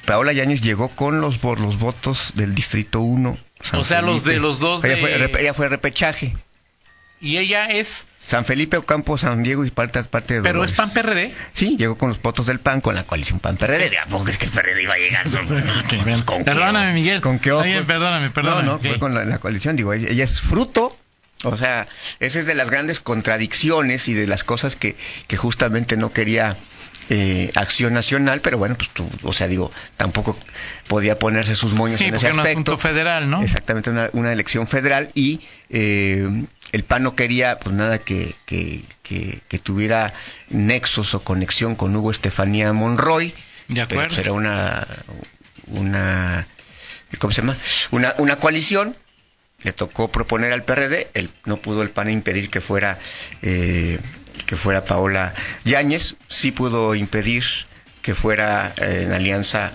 Paola 0.04 0.32
Yáñez 0.32 0.60
llegó 0.60 0.88
con 0.90 1.20
los, 1.20 1.42
los 1.42 1.78
votos 1.78 2.32
del 2.34 2.54
Distrito 2.54 3.00
1. 3.00 3.38
San 3.62 3.80
O 3.80 3.84
sea, 3.84 4.02
los 4.02 4.22
de 4.22 4.38
los 4.38 4.60
dos 4.60 4.84
Ella, 4.84 4.94
de- 4.96 5.00
fue, 5.00 5.40
ella 5.42 5.54
fue 5.54 5.68
repechaje. 5.68 6.36
Y 7.20 7.38
ella 7.38 7.66
es, 7.66 8.06
San 8.20 8.44
Felipe, 8.44 8.76
Ocampo, 8.76 9.18
San 9.18 9.42
Diego 9.42 9.64
y 9.64 9.70
parte, 9.70 10.04
parte 10.04 10.34
de 10.34 10.42
pero 10.42 10.62
es 10.64 10.76
Dolores. 10.76 10.76
PAN 10.76 10.90
PRD. 10.90 11.34
Sí, 11.52 11.76
llegó 11.76 11.98
con 11.98 12.10
los 12.10 12.22
votos 12.22 12.46
del 12.46 12.60
PAN, 12.60 12.80
con 12.80 12.94
la 12.94 13.04
coalición 13.04 13.40
PAN-PRD. 13.40 13.90
¿De 13.90 13.98
a 13.98 14.06
poco 14.06 14.28
es 14.28 14.38
que 14.38 14.46
el 14.46 14.52
PRD 14.52 14.82
iba 14.82 14.94
a 14.94 14.98
llegar? 14.98 15.26
¿Con 16.24 16.44
Perdóname? 16.44 16.92
Miguel. 16.92 17.20
¿Con 17.20 17.38
qué 17.38 17.52
ojos? 17.52 17.66
perdóname, 17.86 18.30
perdóname. 18.30 18.62
No, 18.62 18.72
no, 18.72 18.74
ok. 18.76 18.82
fue 18.82 18.98
con 18.98 19.14
la, 19.14 19.24
la 19.24 19.38
coalición. 19.38 19.76
Digo, 19.76 19.92
ella, 19.92 20.08
ella 20.10 20.24
es 20.24 20.40
fruto 20.40 20.96
O 21.44 21.56
sea, 21.56 21.86
esa 22.20 22.40
es 22.40 22.46
de 22.46 22.54
las 22.54 22.70
grandes 22.70 23.00
contradicciones 23.00 24.08
y 24.08 24.14
de 24.14 24.26
las 24.26 24.42
cosas 24.44 24.74
que, 24.76 24.96
que 25.28 25.36
justamente 25.36 25.96
no 25.96 26.10
quería 26.10 26.56
eh, 27.10 27.50
Acción 27.54 27.94
Nacional, 27.94 28.40
pero 28.40 28.58
bueno, 28.58 28.74
pues 28.74 28.90
tú, 28.90 29.08
o 29.22 29.32
sea, 29.32 29.46
digo, 29.48 29.70
tampoco 29.96 30.36
podía 30.88 31.18
ponerse 31.18 31.54
sus 31.54 31.72
moños 31.74 31.98
Sí, 31.98 32.06
en 32.06 32.16
ese 32.16 32.26
un 32.32 32.40
aspecto. 32.40 32.72
asunto 32.72 32.78
federal, 32.78 33.30
¿no? 33.30 33.40
Exactamente, 33.42 33.88
una, 33.90 34.10
una 34.12 34.32
elección 34.32 34.66
federal 34.66 35.10
y 35.14 35.40
eh, 35.70 36.28
el 36.72 36.84
PAN 36.84 37.04
no 37.04 37.14
quería 37.14 37.58
pues 37.60 37.74
nada 37.74 37.98
que, 37.98 38.34
que, 38.44 38.82
que- 39.02 39.40
que 39.48 39.58
tuviera 39.58 40.12
nexos 40.50 41.14
o 41.14 41.20
conexión 41.22 41.76
con 41.76 41.94
Hugo 41.96 42.10
Estefanía 42.10 42.72
Monroy. 42.72 43.28
De 43.68 43.86
pero, 43.86 44.02
acuerdo. 44.02 44.08
pues, 44.08 44.18
era 44.18 44.32
una, 44.32 44.86
una, 45.68 46.46
¿cómo 47.18 47.32
se 47.32 47.40
llama? 47.42 47.56
Una, 47.90 48.14
una 48.18 48.36
coalición. 48.36 48.96
Le 49.64 49.72
tocó 49.72 50.08
proponer 50.12 50.52
al 50.52 50.62
PRD, 50.62 51.08
el, 51.14 51.30
no 51.44 51.56
pudo 51.56 51.82
el 51.82 51.90
PAN 51.90 52.08
impedir 52.10 52.48
que 52.48 52.60
fuera 52.60 52.98
eh, 53.42 53.98
que 54.46 54.54
fuera 54.54 54.84
Paola 54.84 55.34
Yáñez, 55.64 56.14
sí 56.28 56.52
pudo 56.52 56.94
impedir 56.94 57.42
que 58.00 58.14
fuera 58.14 58.72
eh, 58.76 59.02
en 59.04 59.12
alianza 59.12 59.72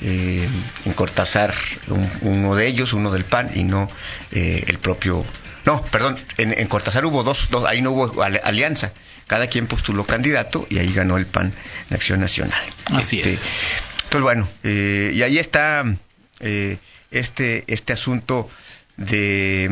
eh, 0.00 0.48
en 0.84 0.92
Cortázar 0.94 1.54
un- 1.86 2.10
uno 2.22 2.56
de 2.56 2.66
ellos, 2.66 2.92
uno 2.92 3.12
del 3.12 3.24
PAN 3.24 3.52
y 3.54 3.62
no 3.62 3.88
eh, 4.32 4.64
el 4.66 4.78
propio 4.80 5.24
no, 5.64 5.84
perdón, 5.84 6.18
en, 6.38 6.58
en 6.58 6.66
Cortázar 6.66 7.04
hubo 7.06 7.22
dos, 7.22 7.50
dos, 7.50 7.64
ahí 7.66 7.82
no 7.82 7.90
hubo 7.92 8.22
al- 8.24 8.40
alianza. 8.42 8.92
Cada 9.28 9.46
quien 9.46 9.68
postuló 9.68 10.04
candidato 10.06 10.66
y 10.70 10.78
ahí 10.78 10.92
ganó 10.92 11.18
el 11.18 11.26
PAN 11.26 11.52
en 11.88 11.94
Acción 11.94 12.18
Nacional. 12.18 12.60
Así 12.86 13.20
es. 13.20 13.44
Entonces, 14.04 14.22
bueno, 14.22 14.48
eh, 14.64 15.12
y 15.14 15.22
ahí 15.22 15.38
está 15.38 15.84
eh, 16.40 16.78
este, 17.12 17.62
este 17.68 17.92
asunto 17.92 18.48
de, 19.00 19.70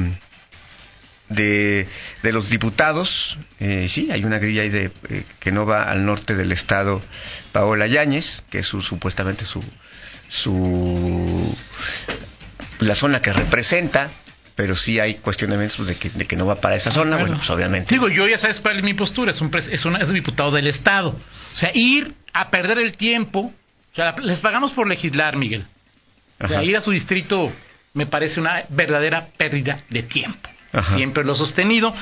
de, 1.29 1.87
de 2.23 2.33
los 2.33 2.51
diputados. 2.51 3.39
Eh, 3.61 3.87
sí, 3.89 4.09
hay 4.11 4.25
una 4.25 4.39
grilla 4.39 4.63
ahí 4.63 4.69
de, 4.71 4.91
eh, 5.11 5.25
que 5.39 5.53
no 5.53 5.65
va 5.67 5.85
al 5.85 6.05
norte 6.05 6.35
del 6.35 6.51
estado 6.53 7.01
Paola 7.53 7.87
Yáñez, 7.87 8.43
que 8.51 8.59
es 8.61 8.67
su, 8.67 8.83
supuestamente 8.83 9.45
su, 9.45 9.63
su 10.29 11.57
la 12.81 12.95
zona 12.95 13.21
que 13.21 13.33
representa, 13.33 14.11
pero 14.55 14.75
sí 14.77 14.99
hay 15.01 15.15
cuestionamientos 15.15 15.87
de 15.87 15.97
que, 15.97 16.11
de 16.11 16.27
que 16.27 16.37
no 16.37 16.47
va 16.47 16.57
para 16.61 16.77
esa 16.77 16.91
zona. 16.91 17.17
Bueno, 17.19 17.37
pues 17.37 17.51
obviamente. 17.51 17.95
Digo, 17.95 18.09
yo 18.09 18.27
ya 18.27 18.39
sabes 18.39 18.61
cuál 18.61 18.79
es 18.79 18.83
mi 18.83 18.95
postura, 18.95 19.31
es 19.33 19.41
un, 19.41 19.51
pres- 19.51 19.69
es, 19.73 19.85
una- 19.85 19.99
es 19.99 20.09
un 20.09 20.15
diputado 20.15 20.51
del 20.51 20.67
Estado. 20.67 21.11
O 21.11 21.57
sea, 21.57 21.71
ir 21.75 22.15
a 22.33 22.51
perder 22.51 22.79
el 22.79 22.93
tiempo, 22.97 23.53
o 23.93 23.95
sea, 23.97 24.17
les 24.23 24.39
pagamos 24.41 24.73
por 24.73 24.87
legislar, 24.89 25.37
Miguel. 25.37 25.65
O 26.41 26.47
sea, 26.49 26.63
ir 26.63 26.77
a 26.77 26.81
su 26.81 26.93
distrito 26.93 27.53
me 27.95 28.07
parece 28.07 28.41
una 28.41 28.65
verdadera 28.69 29.27
pérdida 29.37 29.79
de 29.91 30.03
tiempo. 30.03 30.49
Ajá. 30.73 30.95
Siempre 30.97 31.25
lo 31.25 31.33
he 31.33 31.37
sostenido. 31.37 31.95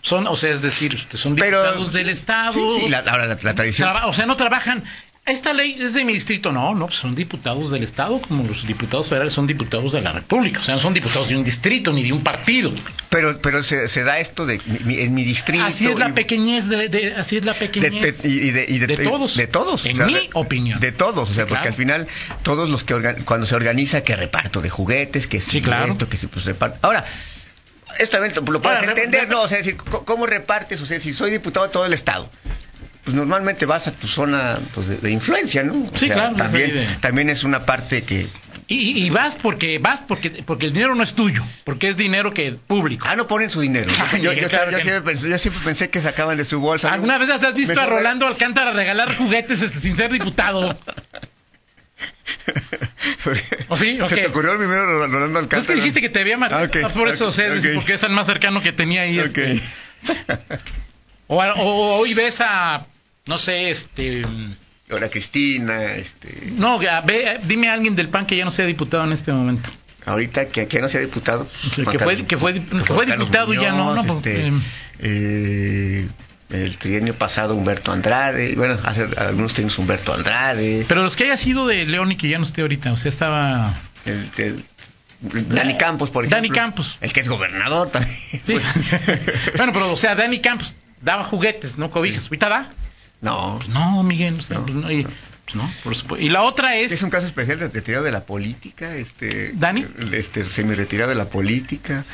Son, 0.00 0.26
o 0.28 0.36
sea, 0.36 0.50
es 0.52 0.62
decir, 0.62 0.96
son 1.14 1.34
Pero- 1.34 1.60
diputados 1.62 1.92
del 1.92 2.08
Estado. 2.08 2.52
Sí, 2.52 2.82
sí, 2.84 2.88
la- 2.88 3.00
ahora 3.00 3.26
la- 3.26 3.38
la 3.42 3.54
tradición. 3.54 3.88
Traba- 3.90 4.06
o 4.06 4.12
sea, 4.12 4.26
no 4.26 4.36
trabajan. 4.36 4.84
Esta 5.28 5.52
ley 5.52 5.76
es 5.78 5.92
de 5.92 6.04
mi 6.06 6.14
distrito, 6.14 6.52
no, 6.52 6.74
no, 6.74 6.86
pues 6.86 6.98
son 6.98 7.14
diputados 7.14 7.70
del 7.70 7.82
Estado, 7.82 8.18
como 8.20 8.44
los 8.44 8.66
diputados 8.66 9.08
federales 9.08 9.34
son 9.34 9.46
diputados 9.46 9.92
de 9.92 10.00
la 10.00 10.12
República, 10.12 10.60
o 10.60 10.62
sea, 10.62 10.74
no 10.76 10.80
son 10.80 10.94
diputados 10.94 11.28
de 11.28 11.36
un 11.36 11.44
distrito 11.44 11.92
ni 11.92 12.02
de 12.02 12.12
un 12.12 12.22
partido. 12.24 12.70
Pero, 13.10 13.38
pero 13.42 13.62
se, 13.62 13.88
se 13.88 14.04
da 14.04 14.18
esto 14.20 14.46
de 14.46 14.58
mi- 14.84 15.00
en 15.00 15.12
mi 15.12 15.24
distrito. 15.24 15.64
Así 15.64 15.86
es 15.86 15.98
la 15.98 16.08
y- 16.08 16.12
pequeñez 16.12 16.68
de, 16.68 16.88
de- 16.88 17.14
así 17.14 17.36
es 17.36 17.44
la 17.44 17.52
pequeñez. 17.52 18.22
de- 18.22 18.28
y 18.28 18.50
de, 18.52 18.64
y 18.68 18.78
de- 18.78 18.86
de 18.86 18.96
todos. 18.96 19.36
de 19.36 19.46
todos 19.46 19.84
En 19.86 19.92
o 19.92 19.96
sea, 19.96 20.06
mi 20.06 20.30
opinión. 20.32 20.80
de 20.80 20.92
todos 20.92 21.28
o 21.30 21.34
sea 21.34 21.44
Sí, 21.44 21.48
porque 21.50 21.62
claro. 21.62 21.68
al 21.68 21.74
final 21.74 22.08
todos 22.42 22.68
los 22.70 22.84
que 22.84 22.94
organ- 22.94 23.24
cuando 23.24 23.46
se 23.46 23.54
organiza 23.54 24.02
que 24.02 24.16
reparto 24.16 24.62
de 24.62 24.70
juguetes 24.70 25.26
que 25.26 25.40
Sí, 25.42 25.60
claro. 25.60 25.92
esto 25.92 26.08
que 26.08 26.16
si 26.16 26.26
pues 26.26 26.46
reparto 26.46 26.78
ahora 26.82 27.04
esto 27.98 28.18
también 28.18 28.34
lo 28.34 28.62
puedes 28.62 28.78
Ahora, 28.80 28.90
entender 28.92 29.28
no 29.28 29.42
o 29.42 29.48
sea 29.48 29.58
decir 29.58 29.76
cómo 29.76 30.26
repartes 30.26 30.80
o 30.80 30.86
sea 30.86 30.98
si 31.00 31.12
soy 31.12 31.30
diputado 31.30 31.66
de 31.66 31.72
todo 31.72 31.84
el 31.86 31.92
estado 31.92 32.30
pues 33.08 33.16
normalmente 33.16 33.64
vas 33.64 33.88
a 33.88 33.92
tu 33.92 34.06
zona 34.06 34.58
pues, 34.74 34.86
de, 34.86 34.96
de 34.98 35.10
influencia 35.10 35.62
no 35.62 35.72
O 35.72 35.90
Sí, 35.96 36.08
sea, 36.08 36.14
claro, 36.14 36.36
también 36.36 36.64
es 36.70 36.76
ahí 36.76 36.78
de- 36.86 36.94
también 37.00 37.30
es 37.30 37.42
una 37.42 37.64
parte 37.64 38.02
que 38.02 38.26
Y, 38.66 39.02
y 39.02 39.08
vas 39.08 39.34
porque 39.40 39.78
vas 39.78 40.00
porque 40.06 40.28
porque 40.44 40.66
el 40.66 40.74
dinero 40.74 40.94
no 40.94 41.02
es 41.02 41.14
tuyo, 41.14 41.42
porque 41.64 41.88
es 41.88 41.96
dinero 41.96 42.34
que 42.34 42.52
público. 42.52 43.06
ah 43.08 43.16
no 43.16 43.26
ponen 43.26 43.48
su 43.48 43.62
dinero 43.62 43.90
yo, 44.20 44.32
claro 44.48 44.78
siempre 44.78 45.00
pensé, 45.00 45.30
yo 45.30 45.38
siempre 45.38 45.62
pensé 45.64 45.88
que 45.88 46.02
sacaban 46.02 46.36
de 46.36 46.44
su 46.44 46.60
bolsa 46.60 46.92
¿Alguna 46.92 47.16
vez 47.16 47.30
has 47.30 47.54
visto 47.54 47.74
Me 47.74 47.80
a 47.80 47.86
Rolando 47.86 48.26
Alcántara 48.26 48.72
regalar 48.72 49.16
juguetes 49.16 49.62
este, 49.62 49.80
sin 49.80 49.96
ser 49.96 50.12
diputado? 50.12 50.78
¿O 53.68 53.76
sí? 53.76 54.00
¿O 54.00 54.08
se 54.08 54.14
qué? 54.16 54.20
te 54.22 54.28
ocurrió 54.28 54.52
el 54.52 54.58
primero 54.58 54.84
Rolando 55.06 55.38
Alcántara 55.38 55.60
Es 55.62 55.66
que 55.68 55.74
dijiste 55.74 56.00
que 56.02 56.08
te 56.10 56.20
había 56.20 56.36
marcado. 56.36 56.62
Ah, 56.62 56.66
ok, 56.86 56.92
por 56.92 57.08
eso, 57.08 57.28
o 57.28 57.32
sea, 57.32 57.46
ok, 57.50 57.56
es 57.56 57.64
ok. 57.66 57.72
porque 57.74 57.94
es 57.94 58.02
el 58.02 58.10
más 58.12 58.26
cercano 58.26 58.60
que 58.60 58.72
tenía 58.72 59.02
ahí. 59.02 59.18
Este. 59.18 59.60
O 61.30 61.42
hoy 61.98 62.14
ves 62.14 62.40
a, 62.40 62.86
no 63.28 63.38
sé, 63.38 63.70
este... 63.70 64.24
Ahora 64.90 65.08
Cristina, 65.10 65.94
este, 65.94 66.50
No, 66.56 66.78
ve- 66.78 67.38
dime 67.44 67.68
a 67.68 67.74
alguien 67.74 67.94
del 67.94 68.08
PAN 68.08 68.24
que 68.26 68.36
ya 68.36 68.44
no 68.46 68.50
sea 68.50 68.64
diputado 68.64 69.04
en 69.04 69.12
este 69.12 69.32
momento. 69.32 69.68
ahorita 70.06 70.48
que, 70.48 70.66
que 70.66 70.80
no 70.80 70.88
sea 70.88 71.00
diputado. 71.00 71.44
pues, 71.44 71.74
que 71.74 71.98
fue- 71.98 72.14
Carlos- 72.14 72.26
que 72.26 72.36
fue- 72.38 72.54
que 73.06 73.12
diputado 73.12 73.52
ya, 73.54 73.72
¿no? 73.72 73.94
No, 73.94 74.04
porque- 74.04 74.46
este, 74.48 74.52
eh, 75.00 76.08
el 76.50 76.78
trienio 76.78 77.14
pasado 77.14 77.54
Humberto 77.54 77.92
Andrade, 77.92 78.54
bueno, 78.56 78.78
hace 78.84 79.06
algunos 79.18 79.52
tienen 79.52 79.70
Humberto 79.76 80.14
Andrade, 80.14 80.86
Pero 80.88 81.02
los 81.02 81.14
que 81.16 81.24
haya 81.24 81.36
sido 81.36 81.66
de 81.66 81.84
León 81.84 82.10
y 82.12 82.16
que 82.16 82.28
ya 82.28 82.38
no 82.38 82.44
esté 82.44 82.62
ahorita, 82.62 82.90
o 82.92 82.96
sea, 82.96 83.10
estaba... 83.10 83.74
el- 84.06 84.30
el- 84.38 84.64
Dani 85.20 85.76
Campos, 85.76 86.08
por 86.10 86.24
ejemplo. 86.24 86.36
Dani 86.38 86.48
Campos. 86.48 86.96
El 87.02 87.12
que 87.12 87.20
es 87.20 87.28
gobernador 87.28 87.90
también. 87.90 88.16
Sí. 88.42 88.54
bueno, 89.56 89.72
pero, 89.74 89.92
o 89.92 89.96
sea, 89.96 90.14
Dani 90.14 90.38
Campos 90.40 90.74
daba 91.02 91.24
juguetes, 91.24 91.76
no 91.76 91.90
cobijas. 91.90 92.24
¿Ahorita 92.26 92.48
da? 92.48 92.70
No, 93.20 93.54
Pues 93.58 93.68
no, 93.68 94.02
Miguel. 94.02 94.38
o 94.38 94.42
sea, 94.42 94.58
No, 94.58 94.64
pues 94.64 94.76
no, 94.76 94.92
y, 94.92 95.02
pues 95.02 95.54
no, 95.56 95.70
por 95.82 95.94
supuesto. 95.94 96.24
Y 96.24 96.28
la 96.28 96.42
otra 96.42 96.76
es... 96.76 96.92
es 96.92 97.02
un 97.02 97.10
caso 97.10 97.26
especial 97.26 97.58
de 97.58 97.68
retirado 97.68 98.04
de 98.04 98.12
la 98.12 98.24
política, 98.24 98.94
este, 98.94 99.52
¿Dani? 99.54 99.84
este, 100.12 100.44
semi 100.44 100.74
retirado 100.74 101.08
de 101.10 101.16
la 101.16 101.24
política. 101.28 102.04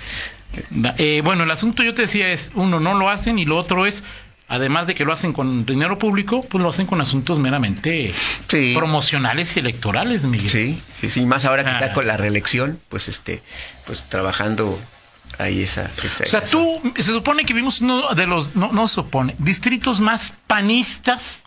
Eh, 0.98 1.20
bueno, 1.24 1.42
el 1.42 1.50
asunto 1.50 1.82
yo 1.82 1.94
te 1.94 2.02
decía 2.02 2.28
es, 2.30 2.52
uno, 2.54 2.78
no 2.80 2.94
lo 2.94 3.10
hacen 3.10 3.38
y 3.40 3.44
lo 3.44 3.56
otro 3.58 3.86
es, 3.86 4.04
además 4.46 4.86
de 4.86 4.94
que 4.94 5.04
lo 5.04 5.12
hacen 5.12 5.32
con 5.32 5.66
dinero 5.66 5.98
público, 5.98 6.42
pues 6.48 6.62
lo 6.62 6.70
hacen 6.70 6.86
con 6.86 7.00
asuntos 7.00 7.38
meramente 7.40 8.12
Sí. 8.48 8.72
promocionales 8.76 9.56
y 9.56 9.60
electorales, 9.60 10.22
Miguel. 10.22 10.48
Sí, 10.48 10.80
sí, 11.00 11.10
sí, 11.10 11.26
más 11.26 11.44
ahora 11.44 11.64
que 11.64 11.70
Ah. 11.70 11.78
está 11.80 11.92
con 11.92 12.06
la 12.06 12.16
reelección, 12.16 12.78
pues 12.88 13.08
este, 13.08 13.42
pues 13.84 14.02
trabajando 14.08 14.78
ahí 15.38 15.62
esa, 15.62 15.90
esa 16.02 16.24
O 16.24 16.26
sea, 16.26 16.38
esa- 16.40 16.44
tú, 16.50 16.80
se 16.96 17.02
supone 17.12 17.44
que 17.44 17.54
vimos 17.54 17.80
uno 17.80 18.14
de 18.14 18.26
los, 18.26 18.54
no, 18.56 18.72
no 18.72 18.86
se 18.88 18.94
supone, 18.96 19.34
distritos 19.38 20.00
más 20.00 20.34
panistas 20.46 21.42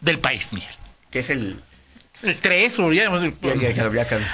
del 0.00 0.18
país, 0.18 0.52
Miguel. 0.52 0.70
que 1.10 1.20
es 1.20 1.30
el 1.30 1.60
El 2.22 2.36
3 2.36 2.78
o 2.80 2.92
ya, 2.92 3.04
ya, 3.10 3.54
ya, 3.54 3.70
ya, 3.72 3.92
ya 3.92 4.02
acabé. 4.02 4.24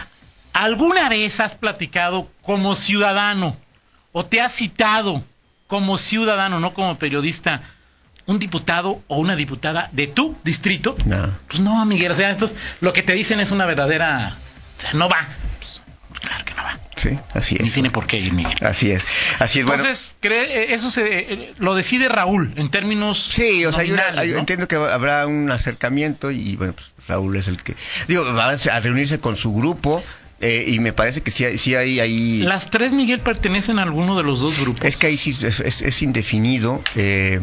¿Alguna 0.53 1.09
vez 1.09 1.41
has 1.41 1.55
platicado 1.55 2.31
como 2.43 2.77
ciudadano 2.77 3.57
o 4.13 4.25
te 4.25 4.41
has 4.41 4.55
citado 4.55 5.25
como 5.67 5.99
ciudadano, 5.99 6.61
no 6.61 6.73
como 6.75 6.97
periodista, 6.99 7.63
un 8.27 8.39
diputado 8.39 9.03
o 9.09 9.17
una 9.19 9.35
diputada 9.37 9.89
de 9.93 10.07
tu 10.07 10.37
distrito? 10.45 10.97
No. 11.05 11.31
Pues 11.49 11.61
no, 11.61 11.85
Miguel, 11.85 12.13
o 12.13 12.15
sea, 12.15 12.31
entonces 12.31 12.57
lo 12.81 12.93
que 12.93 13.03
te 13.03 13.13
dicen 13.15 13.41
es 13.41 13.51
una 13.51 13.67
verdadera... 13.67 14.37
O 14.79 14.81
sea, 14.81 14.93
no 14.95 15.09
va. 15.09 15.27
Pues, 15.59 15.81
claro. 16.21 16.44
Sí, 17.05 17.19
así 17.35 17.57
Ni 17.61 17.69
es. 17.69 17.75
tiene 17.75 17.91
por 17.91 18.07
qué 18.07 18.19
ir, 18.19 18.33
Miguel. 18.33 18.55
Así 18.63 18.91
es. 18.91 19.05
Así 19.39 19.59
es, 19.61 19.67
bueno. 19.67 19.83
Entonces, 19.83 20.17
cree- 20.23 20.47
eh, 20.49 20.75
eso 20.75 20.91
se, 20.91 21.19
eh, 21.33 21.55
lo 21.59 21.75
decide 21.75 22.09
Raúl 22.09 22.53
en 22.57 22.69
términos 22.71 23.29
Sí, 23.31 23.65
o 23.67 23.73
sea, 23.73 23.85
¿no? 23.85 24.23
entiendo 24.39 24.67
que 24.69 24.77
habrá 24.77 25.27
un 25.27 25.51
acercamiento 25.51 26.31
y 26.31 26.57
bueno, 26.57 26.73
pues 26.73 26.87
Raúl 27.07 27.37
es 27.37 27.47
el 27.49 27.63
que 27.63 27.75
digo, 28.09 28.25
va 28.33 28.51
a 28.51 28.81
reunirse 28.81 29.19
con 29.21 29.37
su 29.37 29.53
grupo 29.53 30.03
eh, 30.41 30.65
y 30.67 30.79
me 30.79 30.93
parece 30.93 31.21
que 31.23 31.31
sí, 31.31 31.45
hay- 31.45 31.59
sí 31.59 31.75
hay 31.75 32.01
ahí 32.01 32.39
Las 32.41 32.71
tres, 32.71 32.93
Miguel, 32.93 33.21
pertenecen 33.21 33.79
a 33.79 33.83
alguno 33.83 34.17
de 34.17 34.23
los 34.25 34.41
dos 34.41 34.61
grupos. 34.61 34.85
Es 34.85 34.97
que 34.97 35.07
ahí 35.09 35.17
sí 35.17 35.31
es, 35.31 35.43
es- 35.61 35.83
es 35.83 36.03
indefinido. 36.03 36.83
eh, 36.97 37.41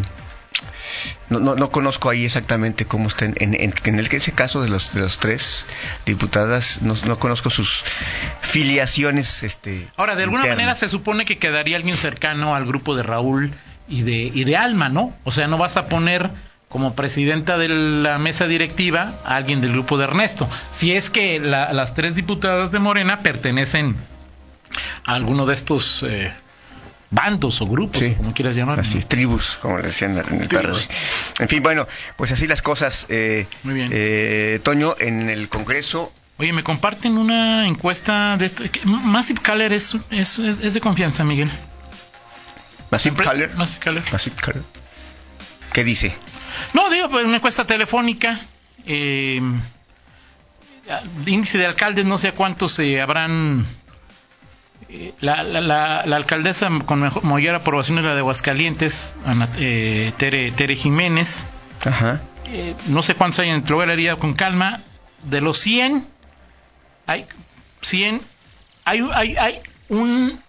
no, 1.30 1.40
no, 1.40 1.56
no 1.56 1.72
conozco 1.72 2.10
ahí 2.10 2.26
exactamente 2.26 2.86
cómo 2.86 3.08
está. 3.08 3.26
En, 3.26 3.36
en, 3.40 3.54
en- 3.54 3.74
en 3.84 4.00
el 4.00 4.10
que 4.10 4.18
ese 4.18 4.34
caso 4.34 4.62
de 4.62 4.70
los, 4.70 4.94
de 4.94 5.00
los 5.02 5.18
tres 5.18 5.66
diputadas, 6.06 6.82
no, 6.82 6.94
no 7.06 7.18
conozco 7.20 7.50
sus 7.50 7.84
filiaciones. 8.42 9.44
Este, 9.44 9.88
Ahora, 9.98 10.16
de 10.16 10.24
alguna 10.24 10.42
internas. 10.42 10.58
manera 10.58 10.76
se 10.78 10.90
supone 10.90 11.26
que 11.26 11.38
quedaría 11.38 11.78
alguien 11.78 11.96
cercano 11.98 12.56
al 12.56 12.66
grupo 12.66 12.96
de 12.96 13.04
Raúl 13.04 13.52
y 13.88 14.02
de, 14.04 14.18
y 14.34 14.44
de 14.44 14.58
Alma, 14.58 14.90
¿no? 14.90 15.16
O 15.24 15.32
sea, 15.32 15.48
no 15.48 15.58
vas 15.58 15.78
a 15.78 15.88
poner 15.88 16.30
como 16.70 16.96
presidenta 16.96 17.58
de 17.58 17.68
la 17.70 18.18
mesa 18.18 18.48
directiva 18.48 19.14
a 19.26 19.36
alguien 19.36 19.60
del 19.62 19.72
grupo 19.74 19.98
de 19.98 20.06
Ernesto. 20.06 20.50
Si 20.72 20.94
es 20.94 21.10
que 21.10 21.40
la- 21.40 21.74
las 21.74 21.94
tres 21.94 22.16
diputadas 22.16 22.72
de 22.72 22.80
Morena 22.80 23.20
pertenecen 23.20 23.96
a 25.06 25.14
alguno 25.16 25.46
de 25.46 25.54
estos 25.56 26.04
eh, 26.04 26.34
bandos 27.12 27.62
o 27.62 27.68
grupos, 27.68 28.00
Sí. 28.00 28.16
como 28.16 28.34
quieras 28.34 28.56
llamar. 28.56 28.80
Así 28.80 29.00
tribus, 29.02 29.58
como 29.62 29.78
le 29.78 29.84
decían 29.84 30.18
en 30.18 30.42
el. 30.42 30.48
PRD. 30.48 30.78
En 31.40 31.48
fin, 31.50 31.62
bueno, 31.62 31.88
pues 32.16 32.32
así 32.32 32.48
las 32.48 32.62
cosas. 32.62 33.06
eh, 33.10 33.46
Muy 33.64 33.74
bien. 33.76 33.90
eh, 33.94 34.60
Toño, 34.64 34.96
en 35.00 35.30
el 35.30 35.50
Congreso. 35.50 36.12
Oye, 36.38 36.54
me 36.54 36.64
comparten 36.64 37.18
una 37.20 37.68
encuesta 37.68 38.36
de... 38.38 38.48
Este, 38.48 38.72
Massive 38.86 39.40
Caller 39.42 39.74
es, 39.74 39.96
es, 40.10 40.40
es- 40.40 40.60
es 40.60 40.74
de 40.74 40.82
confianza, 40.82 41.24
Miguel. 41.24 41.52
Massive 42.90 43.16
Caller. 43.24 43.54
Massive 43.56 43.80
Caller. 43.80 44.04
Massive 44.12 44.36
Caller. 44.38 44.64
¿Qué 45.74 45.84
dice? 45.84 46.14
No, 46.74 46.90
digo, 46.90 47.10
pues 47.10 47.26
una 47.26 47.36
encuesta 47.38 47.66
telefónica. 47.66 48.40
eh, 48.88 49.40
índice 51.26 51.58
de 51.58 51.66
alcaldes, 51.68 52.06
no 52.06 52.18
sé 52.18 52.30
a 52.30 52.36
cuántos 52.36 52.78
eh, 52.80 53.00
habrán. 53.02 53.66
Eh, 54.92 55.14
la, 55.22 55.44
la- 55.44 55.62
la- 55.62 56.04
la 56.06 56.16
alcaldesa 56.16 56.70
con 56.86 57.00
mejor, 57.02 57.24
mayor 57.24 57.56
aprobación 57.56 57.98
es 58.00 58.06
la 58.06 58.14
de 58.14 58.20
Aguascalientes, 58.20 59.16
Ana- 59.26 59.50
eh, 59.58 60.12
Tere, 60.18 60.52
Tere 60.52 60.76
Jiménez. 60.76 61.44
Ajá. 61.86 62.22
Eh, 62.46 62.76
no 62.88 63.02
sé 63.02 63.16
cuántos 63.16 63.40
hay 63.40 63.50
en 63.50 63.64
lo 63.68 63.78
voy 63.78 63.90
a 63.90 63.96
leer 63.96 64.18
con 64.18 64.34
calma. 64.34 64.82
De 65.24 65.40
los 65.42 65.58
100, 65.60 66.08
hay 67.08 67.26
100, 67.82 68.22
hay, 68.86 69.08
hay, 69.14 69.36
hay 69.38 69.60
un 69.90 70.40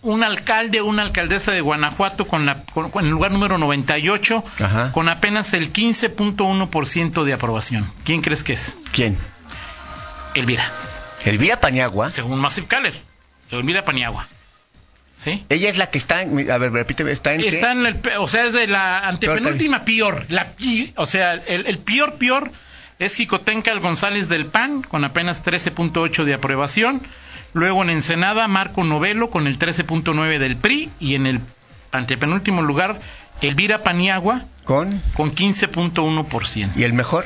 un 0.00 0.22
alcalde 0.22 0.80
o 0.80 0.86
una 0.86 1.02
alcaldesa 1.02 1.50
de 1.50 1.60
Guanajuato 1.60 2.26
con, 2.28 2.46
la, 2.46 2.62
con, 2.72 2.88
con 2.90 3.04
el 3.04 3.10
lugar 3.10 3.32
número 3.32 3.58
98 3.58 4.44
Ajá. 4.60 4.92
con 4.92 5.08
apenas 5.08 5.52
el 5.54 5.72
15.1% 5.72 7.24
de 7.24 7.32
aprobación. 7.32 7.90
¿Quién 8.04 8.22
crees 8.22 8.44
que 8.44 8.52
es? 8.52 8.74
¿Quién? 8.92 9.18
Elvira, 10.34 10.64
Elvira 11.24 11.60
Paniagua. 11.60 12.10
según 12.12 12.38
Massive 12.38 12.68
Caller. 12.68 12.94
Elvira 13.56 13.84
Paniagua. 13.84 14.26
¿Sí? 15.16 15.44
Ella 15.48 15.68
es 15.68 15.76
la 15.78 15.90
que 15.90 15.98
está 15.98 16.22
en... 16.22 16.48
A 16.50 16.58
ver, 16.58 16.70
repíteme, 16.70 17.10
¿está 17.10 17.34
en 17.34 17.40
qué? 17.42 17.48
Está 17.48 17.72
en 17.72 17.86
el, 17.86 18.00
o 18.18 18.28
sea, 18.28 18.44
es 18.46 18.52
de 18.52 18.68
la 18.68 19.00
antepenúltima 19.00 19.84
peor, 19.84 20.26
la 20.28 20.52
o 20.94 21.06
sea, 21.06 21.34
el, 21.34 21.66
el 21.66 21.78
peor 21.78 22.14
peor 22.14 22.52
es 23.00 23.16
Jicotencal 23.16 23.80
González 23.80 24.28
del 24.28 24.46
PAN 24.46 24.82
con 24.82 25.04
apenas 25.04 25.44
13.8 25.44 26.22
de 26.24 26.34
aprobación, 26.34 27.02
luego 27.52 27.82
en 27.82 27.90
Ensenada 27.90 28.46
Marco 28.46 28.84
Novelo 28.84 29.28
con 29.28 29.48
el 29.48 29.58
13.9 29.58 30.38
del 30.38 30.56
PRI 30.56 30.90
y 31.00 31.14
en 31.16 31.26
el 31.26 31.40
antepenúltimo 31.90 32.62
lugar 32.62 33.00
Elvira 33.40 33.82
Paniagua 33.82 34.44
¿Con? 34.64 35.02
con 35.14 35.34
15.1%. 35.34 36.72
¿Y 36.76 36.84
el 36.84 36.92
mejor? 36.92 37.24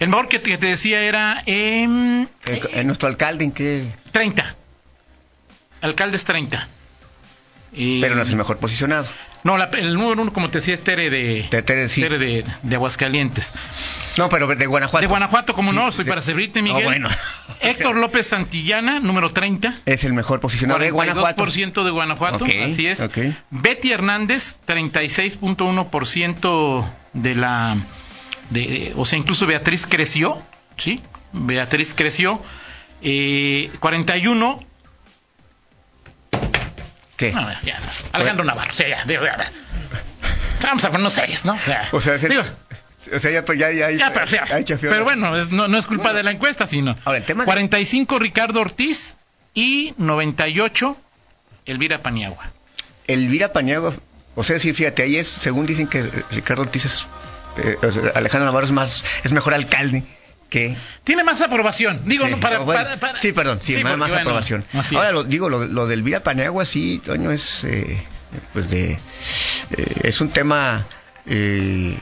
El 0.00 0.08
mejor 0.08 0.28
que 0.28 0.38
te, 0.38 0.56
decía 0.56 1.00
era 1.02 1.42
El- 1.44 2.28
el- 2.72 2.86
nuestro 2.86 3.08
alcalde 3.08 3.44
en 3.44 3.52
qué... 3.52 3.84
30. 4.12 4.54
Alcaldes 5.80 6.24
30. 6.24 6.68
Y- 7.72 8.00
Pero 8.00 8.14
no 8.14 8.22
es 8.22 8.30
el 8.30 8.36
mejor 8.36 8.58
posicionado. 8.58 9.06
No, 9.44 9.56
la- 9.56 9.70
el 9.74 9.94
número 9.94 10.22
uno, 10.22 10.32
como 10.32 10.50
te 10.50 10.58
decía, 10.58 10.74
es 10.74 10.82
Tere 10.82 11.10
de, 11.10 11.46
De 11.50 11.62
Tere, 11.62 11.88
sí. 11.88 12.00
Tere 12.00 12.18
de, 12.18 12.44
de 12.62 12.74
Aguascalientes. 12.74 13.52
No, 14.16 14.28
pero 14.28 14.48
de 14.48 14.66
Guanajuato. 14.66 15.00
De 15.02 15.06
Guanajuato, 15.06 15.54
como 15.54 15.72
no, 15.72 15.92
Sí, 15.92 15.98
soy 15.98 16.04
de- 16.06 16.10
para 16.10 16.22
servirte, 16.22 16.60
No, 16.60 16.68
Miguel. 16.74 16.84
bueno. 16.84 17.08
Héctor 17.60 17.96
López 17.96 18.26
Santillana, 18.26 18.98
número 19.00 19.30
30. 19.30 19.74
Es 19.86 20.02
el 20.04 20.12
mejor 20.14 20.40
posicionado 20.40 20.80
de 20.80 20.90
Guanajuato. 20.90 21.44
42% 21.44 21.84
de 21.84 21.90
Guanajuato, 21.90 22.44
Ok, 22.44 22.50
así 22.64 22.86
es. 22.86 23.00
ok. 23.02 23.18
Betty 23.50 23.92
Hernández, 23.92 24.56
36.1% 24.66 26.90
de 27.12 27.34
la... 27.34 27.76
De, 28.50 28.92
o 28.96 29.04
sea, 29.04 29.18
incluso 29.18 29.46
Beatriz 29.46 29.86
creció, 29.86 30.38
¿sí? 30.78 31.02
Beatriz 31.32 31.92
creció. 31.94 32.42
Eh, 33.02 33.70
41 33.80 34.58
¿Qué? 37.18 37.32
No, 37.32 37.46
ya, 37.64 37.78
Alejandro 38.12 38.44
Navarro, 38.44 38.72
sí, 38.72 38.84
ya, 38.88 39.04
digo, 39.04 39.24
ya, 39.26 39.36
ya. 39.36 39.50
Vamos 40.62 40.82
a 40.84 40.88
ponernos 40.90 41.12
serios, 41.12 41.44
¿no? 41.44 41.58
Ya. 41.66 41.86
O 41.92 42.00
sea, 42.00 42.14
es 42.14 42.24
el- 42.24 42.30
Digo, 42.30 42.42
O 43.14 43.18
sea, 43.20 43.30
ya, 43.30 43.44
pues, 43.44 43.58
ya, 43.58 43.70
ya, 43.70 43.90
ya, 43.90 44.12
pero, 44.12 44.24
o 44.24 44.28
sea, 44.28 44.60
ya 44.60 44.76
pero 44.76 45.04
bueno, 45.04 45.36
es- 45.36 45.50
no, 45.50 45.66
no 45.68 45.78
es 45.78 45.86
culpa 45.86 46.12
de 46.12 46.22
la 46.22 46.30
encuesta, 46.30 46.66
sino 46.66 46.96
Ahora, 47.04 47.18
el 47.18 47.24
tema 47.24 47.42
de- 47.42 47.46
45 47.46 48.18
Ricardo 48.18 48.60
Ortiz 48.60 49.16
y 49.54 49.94
98 49.98 50.96
Elvira 51.66 51.98
Paniagua. 52.00 52.50
Elvira 53.06 53.52
Paniagua, 53.52 53.94
o 54.34 54.44
sea, 54.44 54.58
sí, 54.58 54.72
fíjate, 54.74 55.02
ahí 55.02 55.16
es, 55.16 55.26
según 55.28 55.66
dicen 55.66 55.86
que 55.86 56.02
Ricardo 56.30 56.62
Ortiz 56.62 56.84
es, 56.84 57.06
eh, 57.64 57.76
o 57.82 57.90
sea, 57.90 58.12
Alejandro 58.14 58.46
Navarro 58.46 58.66
es 58.66 58.72
más, 58.72 59.04
es 59.24 59.32
mejor 59.32 59.54
alcalde 59.54 60.02
que... 60.48 60.76
Tiene 61.04 61.24
más 61.24 61.40
aprobación, 61.40 62.00
digo, 62.04 62.24
Sí, 62.26 62.30
no, 62.32 62.40
para, 62.40 62.58
no, 62.58 62.64
bueno, 62.64 62.82
para- 62.84 62.96
para- 63.00 63.18
sí, 63.18 63.32
perdón, 63.32 63.58
sí, 63.62 63.74
más, 63.84 63.96
más 63.98 64.08
bueno, 64.10 64.22
aprobación. 64.22 64.64
Ahora, 64.96 65.12
lo, 65.12 65.24
digo, 65.24 65.48
lo, 65.48 65.66
lo 65.66 65.86
del 65.86 66.00
Elvira 66.00 66.20
Paniagua, 66.22 66.64
sí, 66.64 67.00
Toño, 67.04 67.30
es, 67.32 67.64
eh, 67.64 68.02
pues 68.52 68.68
de, 68.70 68.92
eh, 68.92 69.94
es 70.04 70.20
un 70.20 70.30
tema 70.30 70.86
eh, 71.26 71.98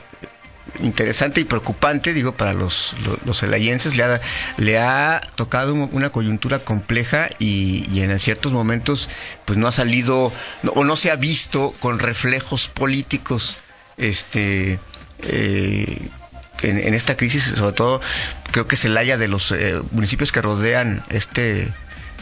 interesante 0.81 1.41
y 1.41 1.45
preocupante, 1.45 2.13
digo, 2.13 2.33
para 2.33 2.53
los, 2.53 2.95
los, 3.03 3.25
los. 3.25 3.43
Le 3.43 4.03
ha, 4.03 4.21
le 4.57 4.77
ha 4.79 5.21
tocado 5.35 5.73
un- 5.73 5.89
una 5.91 6.09
coyuntura 6.11 6.59
compleja 6.59 7.29
y, 7.39 7.85
y 7.91 8.01
en 8.01 8.17
ciertos 8.19 8.51
momentos, 8.51 9.09
pues 9.45 9.57
no 9.57 9.67
ha 9.67 9.71
salido, 9.71 10.31
no- 10.63 10.71
o 10.71 10.83
no 10.83 10.95
se 10.95 11.11
ha 11.11 11.15
visto 11.15 11.73
con 11.79 11.99
reflejos 11.99 12.67
políticos, 12.67 13.55
este, 13.97 14.79
eh, 15.23 16.09
en, 16.61 16.77
en 16.79 16.93
esta 16.93 17.15
crisis, 17.17 17.43
sobre 17.55 17.73
todo, 17.73 18.01
creo 18.51 18.67
que 18.67 18.75
Celaya 18.75 19.17
de 19.17 19.27
los 19.27 19.51
eh, 19.51 19.81
municipios 19.91 20.31
que 20.31 20.41
rodean 20.41 21.03
este, 21.09 21.67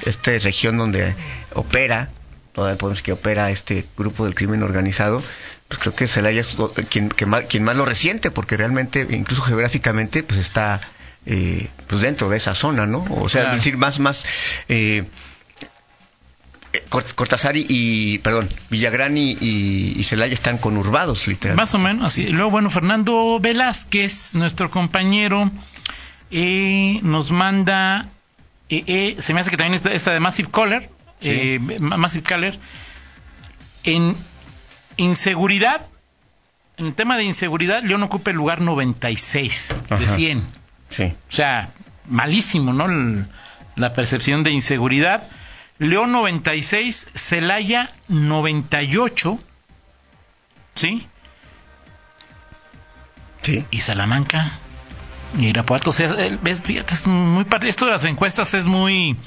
esta 0.06 0.32
región 0.32 0.78
donde 0.78 1.15
opera, 1.54 2.10
donde 2.54 2.76
podemos 2.76 2.98
decir 2.98 3.06
que 3.06 3.12
opera 3.13 3.52
este 3.52 3.86
grupo 3.98 4.26
del 4.26 4.36
crimen 4.36 4.63
organizado, 4.63 5.21
pues 5.67 5.80
creo 5.80 5.95
que 5.95 6.08
Celaya 6.08 6.41
es 6.41 6.56
quien, 6.89 7.10
que 7.10 7.26
más, 7.26 7.45
quien 7.45 7.63
más 7.63 7.76
lo 7.76 7.86
resiente, 7.86 8.32
porque 8.32 8.56
realmente, 8.58 9.06
incluso 9.10 9.41
geográficamente, 9.41 10.24
pues 10.24 10.39
está 10.39 10.80
eh, 11.26 11.67
pues 11.88 12.02
dentro 12.02 12.30
de 12.30 12.38
esa 12.38 12.54
zona, 12.56 12.86
¿no? 12.86 13.06
O 13.10 13.30
sea, 13.30 13.41
Claro. 13.41 13.56
es 13.58 13.63
decir, 13.63 13.78
más, 13.78 14.00
más 14.00 14.26
eh, 14.69 15.04
Cortázar 16.89 17.57
y, 17.57 17.65
y- 17.69 18.17
perdón, 18.19 18.49
Villagrán 18.69 19.17
y, 19.17 19.31
y, 19.39 19.93
y 19.97 20.03
Celaya 20.03 20.33
están 20.33 20.57
conurbados, 20.57 21.27
literalmente. 21.27 21.61
Más 21.61 21.73
o 21.73 21.77
menos, 21.77 22.05
así. 22.07 22.27
Luego, 22.27 22.51
bueno, 22.51 22.69
Fernando 22.69 23.39
Velázquez, 23.39 24.33
nuestro 24.33 24.69
compañero, 24.71 25.51
eh, 26.31 26.99
nos 27.03 27.31
manda, 27.31 28.07
eh, 28.69 28.83
eh, 28.88 29.15
se 29.19 29.33
me 29.33 29.39
hace 29.41 29.51
que 29.51 29.57
también 29.57 29.73
está 29.75 29.91
esta 29.91 30.11
de 30.13 30.19
Massive 30.19 30.49
Caller, 30.51 30.89
Sí. 31.21 31.29
eh, 31.31 31.59
Ma- 31.79 31.97
Massive 31.97 32.23
Caller, 32.23 32.59
en 33.83 34.15
inseguridad, 34.97 35.81
en 36.77 36.88
el 36.88 36.93
tema 36.93 37.17
de 37.17 37.23
inseguridad, 37.23 37.83
León 37.83 38.03
ocupa 38.03 38.31
el 38.31 38.38
lugar 38.38 38.61
96 38.61 39.67
de 39.89 39.95
Ajá. 39.95 40.15
100. 40.15 40.43
Sí. 40.89 41.03
O 41.03 41.33
sea, 41.33 41.69
malísimo, 42.07 42.73
¿no? 42.73 42.85
El- 42.85 43.25
la 43.75 43.93
percepción 43.93 44.43
de 44.43 44.51
inseguridad. 44.51 45.23
León 45.77 46.11
96, 46.11 47.07
Celaya 47.15 47.91
98, 48.07 49.39
¿sí? 50.75 51.07
Sí. 53.41 53.65
y 53.69 53.79
Salamanca 53.81 54.51
y 55.38 55.47
Irapuato. 55.47 55.89
O 55.89 55.93
sea, 55.93 56.07
es 56.45 57.05
muy. 57.07 57.45
Esto 57.63 57.85
de 57.85 57.91
las 57.91 58.05
encuestas 58.05 58.53
es 58.53 58.65
muy. 58.65 59.17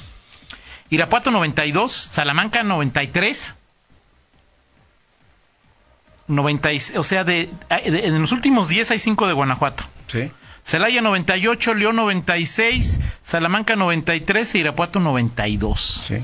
Irapuato 0.91 1.31
92, 1.31 1.93
Salamanca 1.93 2.63
93. 2.63 3.55
96, 6.29 6.99
o 6.99 7.05
sea, 7.05 7.25
de, 7.25 7.49
de- 7.71 8.07
en 8.07 8.21
los 8.21 8.33
últimos 8.33 8.69
10 8.69 8.91
hay 8.91 8.99
5 8.99 9.27
de 9.27 9.33
Guanajuato. 9.33 9.85
Sí. 10.09 10.31
Celaya 10.65 11.01
98, 11.01 11.73
León 11.75 11.97
96, 11.97 13.01
Salamanca 13.23 13.77
93 13.77 14.55
e 14.55 14.59
Irapuato 14.59 15.01
92. 15.01 15.81
Sí. 16.07 16.17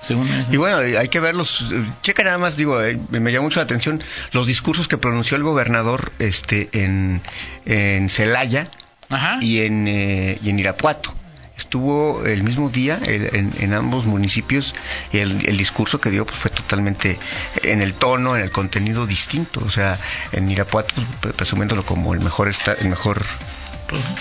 Según. 0.00 0.28
Y 0.50 0.56
bueno, 0.56 0.78
hay 0.78 1.08
que 1.08 1.20
verlos. 1.20 1.64
Checa 2.02 2.22
nada 2.24 2.38
más, 2.38 2.56
digo, 2.56 2.82
eh, 2.82 2.98
me 3.10 3.32
llamó 3.32 3.44
mucho 3.44 3.60
la 3.60 3.64
atención 3.64 4.02
los 4.32 4.46
discursos 4.46 4.88
que 4.88 4.98
pronunció 4.98 5.36
el 5.36 5.42
gobernador 5.42 6.12
este, 6.18 6.68
en, 6.72 7.22
en 7.66 8.08
Celaya 8.10 8.68
Ajá. 9.08 9.38
y 9.40 9.60
en, 9.62 9.86
eh, 9.88 10.38
y 10.42 10.50
en 10.50 10.58
Irapuato. 10.58 11.14
Estuvo 11.56 12.24
el 12.26 12.42
mismo 12.42 12.68
día 12.68 12.98
el- 13.06 13.30
en, 13.34 13.52
en 13.60 13.74
ambos 13.74 14.06
municipios 14.06 14.74
y 15.12 15.18
el, 15.18 15.46
el 15.48 15.56
discurso 15.56 16.00
que 16.00 16.10
dio 16.10 16.26
pues, 16.26 16.36
fue 16.36 16.50
totalmente 16.50 17.16
en 17.62 17.80
el 17.80 17.94
tono, 17.94 18.36
en 18.36 18.42
el 18.42 18.50
contenido 18.50 19.06
distinto. 19.06 19.62
O 19.64 19.70
sea, 19.70 20.00
en 20.32 20.50
Irapuato, 20.50 20.92
pues, 20.96 21.06
pre- 21.20 21.32
presumiéndolo 21.32 21.84
como 21.86 22.12
el 22.12 22.20
mejor, 22.20 22.48
esta- 22.48 22.72
el 22.74 22.88
mejor 22.88 23.24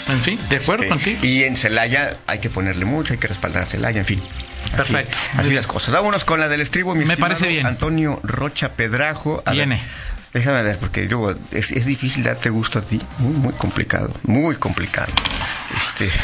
Pues, 0.06 0.18
en 0.18 0.24
fin, 0.24 0.40
de 0.50 0.58
acuerdo 0.58 0.84
Sí. 0.84 0.90
contigo. 0.90 1.20
Y 1.24 1.44
en 1.44 1.58
Celaya 1.58 2.18
hay 2.28 2.40
que 2.40 2.50
ponerle 2.50 2.86
mucho, 2.86 3.14
hay 3.14 3.20
que 3.20 3.28
respaldar 3.28 3.64
a 3.64 3.66
Celaya, 3.66 4.00
en 4.00 4.06
fin. 4.06 4.22
Así- 4.66 4.76
Perfecto. 4.76 5.18
Así, 5.38 5.52
las 5.52 5.68
cosas. 5.68 5.94
Vámonos 5.94 6.24
con 6.26 6.40
la 6.40 6.48
del 6.48 6.62
estribo, 6.62 6.96
mi 6.96 7.06
Me 7.06 7.18
parece 7.18 7.48
bien. 7.48 7.66
Antonio 7.66 8.20
Rocha 8.24 8.70
Pedrajo. 8.74 9.42
A 9.46 9.52
ver, 9.52 9.68
Viene. 9.68 9.82
déjame 10.34 10.64
ver, 10.64 10.78
porque 10.80 11.06
luego 11.06 11.36
es, 11.52 11.72
es 11.72 11.86
difícil 11.86 12.24
darte 12.24 12.50
gusto 12.50 12.80
a 12.80 12.82
ti. 12.82 13.02
Muy, 13.20 13.34
muy 13.34 13.54
complicado. 13.54 14.14
Muy 14.24 14.56
complicado. 14.56 15.12
Este, 15.76 16.10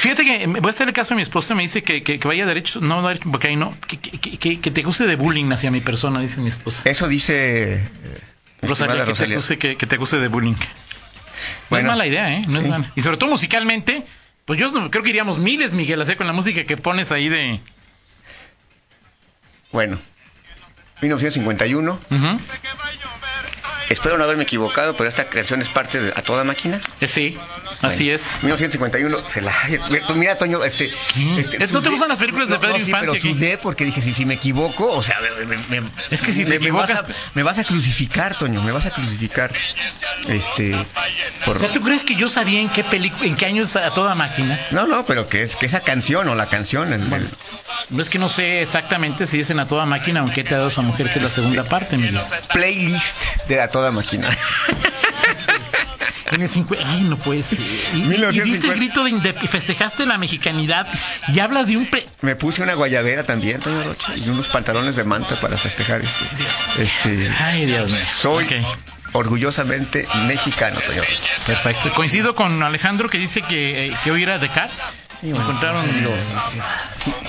Fíjate 0.00 0.24
que 0.24 0.46
voy 0.46 0.60
a 0.64 0.70
hacer 0.70 0.88
el 0.88 0.94
caso 0.94 1.10
de 1.10 1.16
mi 1.16 1.22
esposa, 1.22 1.54
me 1.54 1.62
dice 1.62 1.82
que, 1.82 2.02
que, 2.02 2.18
que 2.18 2.28
vaya 2.28 2.46
derecho, 2.46 2.80
no, 2.80 3.00
no 3.00 3.08
derecho, 3.08 3.28
porque 3.30 3.48
ahí 3.48 3.56
no, 3.56 3.74
que, 3.88 3.98
que, 3.98 4.38
que, 4.38 4.60
que 4.60 4.70
te 4.70 4.80
acuse 4.82 5.06
de 5.06 5.16
bullying 5.16 5.50
hacia 5.52 5.70
mi 5.70 5.80
persona, 5.80 6.20
dice 6.20 6.40
mi 6.40 6.48
esposa. 6.48 6.82
eso 6.84 7.08
dice. 7.08 7.74
eh, 7.74 7.80
que 8.60 8.68
te, 8.68 9.24
acuse, 9.32 9.58
que, 9.58 9.76
que 9.76 9.86
te 9.86 9.94
acuse 9.96 10.18
de 10.18 10.28
bullying. 10.28 10.54
No 11.70 11.78
es 11.78 11.84
mala 11.84 12.06
idea, 12.06 12.32
¿eh? 12.34 12.44
No 12.46 12.58
sí. 12.58 12.64
es 12.64 12.70
mala. 12.70 12.92
Y 12.94 13.00
sobre 13.00 13.16
todo 13.16 13.30
musicalmente, 13.30 14.04
pues 14.44 14.58
yo 14.58 14.72
creo 14.90 15.02
que 15.02 15.10
iríamos 15.10 15.38
miles, 15.38 15.72
Miguel, 15.72 16.00
así 16.02 16.16
con 16.16 16.26
la 16.26 16.32
música 16.32 16.64
que 16.64 16.76
pones 16.76 17.12
ahí 17.12 17.28
de... 17.28 17.60
Bueno, 19.72 19.98
1951. 21.02 21.92
Ujú. 22.10 22.40
Espero 23.88 24.18
no 24.18 24.24
haberme 24.24 24.42
equivocado, 24.44 24.96
pero 24.96 25.08
esta 25.08 25.26
creación 25.26 25.62
es 25.62 25.68
parte 25.68 26.00
de 26.00 26.10
A 26.16 26.22
Toda 26.22 26.44
Máquina. 26.44 26.80
Eh, 27.00 27.08
Sí, 27.08 27.38
así 27.82 28.04
Bueno, 28.04 28.14
es. 28.16 28.36
1951, 28.42 29.28
se 29.28 29.40
la... 29.42 29.52
Pues 30.06 30.18
mira, 30.18 30.36
Toño, 30.36 30.62
este... 30.64 30.92
este 31.38 31.56
Es 31.62 31.68
que 31.68 31.72
no 31.74 31.82
te 31.82 31.90
gustan 31.90 32.08
las 32.08 32.18
películas 32.18 32.48
de 32.48 32.54
No, 32.54 32.60
Pedro 32.60 32.72
no, 32.74 32.78
sí, 32.80 32.86
Infante, 32.90 33.06
pero 33.06 33.22
¿qué? 33.22 33.32
sudé 33.32 33.58
porque 33.58 33.84
dije, 33.84 34.02
si, 34.02 34.12
si 34.14 34.24
me 34.26 34.34
equivoco, 34.34 34.90
o 34.90 35.02
sea... 35.02 35.18
me- 35.46 35.80
me- 35.80 35.90
Es 36.10 36.20
que 36.22 36.32
si 36.32 36.44
te 36.44 36.50
me, 36.50 36.58
me 36.58 36.70
vas 36.72 36.90
equivocas- 36.90 37.10
a, 37.10 37.30
me 37.34 37.42
vas 37.42 37.58
a 37.58 37.64
crucificar, 37.64 38.36
Toño, 38.38 38.60
me 38.62 38.72
vas 38.72 38.86
a 38.86 38.90
crucificar. 38.90 39.52
Este... 40.28 40.74
Por... 41.44 41.60
¿Ya 41.60 41.72
tú 41.72 41.80
crees 41.80 42.04
que 42.04 42.16
yo 42.16 42.28
sabía 42.28 42.60
en 42.60 42.68
qué 42.68 42.82
película, 42.84 43.26
en 43.26 43.36
qué 43.36 43.46
año 43.46 43.62
es 43.64 43.76
a 43.76 43.90
toda 43.94 44.14
máquina? 44.14 44.58
No, 44.72 44.86
no, 44.86 45.04
pero 45.06 45.28
que 45.28 45.42
es 45.42 45.54
que 45.56 45.66
esa 45.66 45.80
canción 45.80 46.28
o 46.28 46.34
la 46.34 46.48
canción... 46.48 46.92
el- 46.92 47.12
el- 47.12 47.30
No 47.90 48.02
es 48.02 48.10
que 48.10 48.18
no 48.18 48.28
sé 48.28 48.62
exactamente 48.62 49.26
si 49.26 49.40
es 49.40 49.50
en 49.50 49.60
a 49.60 49.68
toda 49.68 49.86
máquina, 49.86 50.20
aunque 50.20 50.42
te 50.42 50.54
ha 50.54 50.58
dado 50.58 50.68
esa 50.70 50.82
mujer 50.82 51.12
que 51.12 51.18
es 51.18 51.22
la 51.22 51.30
segunda 51.30 51.64
parte, 51.64 51.96
Miguel. 51.96 52.20
playlist 52.52 53.16
de 53.48 53.60
A 53.60 53.68
Toda 53.68 53.75
Máquina. 53.92 54.28
En 56.32 56.42
el 56.42 56.50
Ay, 56.84 57.02
no 57.02 57.16
puede 57.18 57.42
ser. 57.44 57.60
Y, 57.60 57.62
y- 57.62 58.00
y 58.00 58.02
1950. 58.02 58.44
diste 58.44 58.66
el 58.68 58.74
grito 58.74 59.04
de 59.04 59.10
inde- 59.12 59.34
y 59.42 59.46
festejaste 59.46 60.06
la 60.06 60.18
mexicanidad 60.18 60.86
y 61.28 61.38
hablas 61.38 61.68
de 61.68 61.76
un 61.76 61.86
pre... 61.86 62.04
Me 62.20 62.34
puse 62.34 62.62
una 62.64 62.74
guayabera 62.74 63.24
también, 63.24 63.60
Toño 63.60 63.84
Rocha, 63.84 64.16
y 64.16 64.28
unos 64.28 64.48
pantalones 64.48 64.96
de 64.96 65.04
manta 65.04 65.36
para 65.40 65.56
festejar 65.56 66.00
este... 66.02 66.82
este 66.82 67.30
Ay, 67.38 67.66
Dios 67.66 67.90
mío. 67.92 68.00
soy 68.04 68.46
orgullosamente 69.12 70.06
mexicano, 70.26 70.80
Toño 70.84 71.02
perfecto. 71.46 71.92
Coincido 71.92 72.34
con 72.34 72.60
Alejandro 72.62 73.08
que 73.08 73.18
dice 73.18 73.40
que, 73.42 73.86
eh, 73.86 73.92
que 74.02 74.10
hoy 74.10 74.24
era 74.24 74.38
de 74.38 74.48
Cars. 74.48 74.82
Encontraron... 75.22 75.84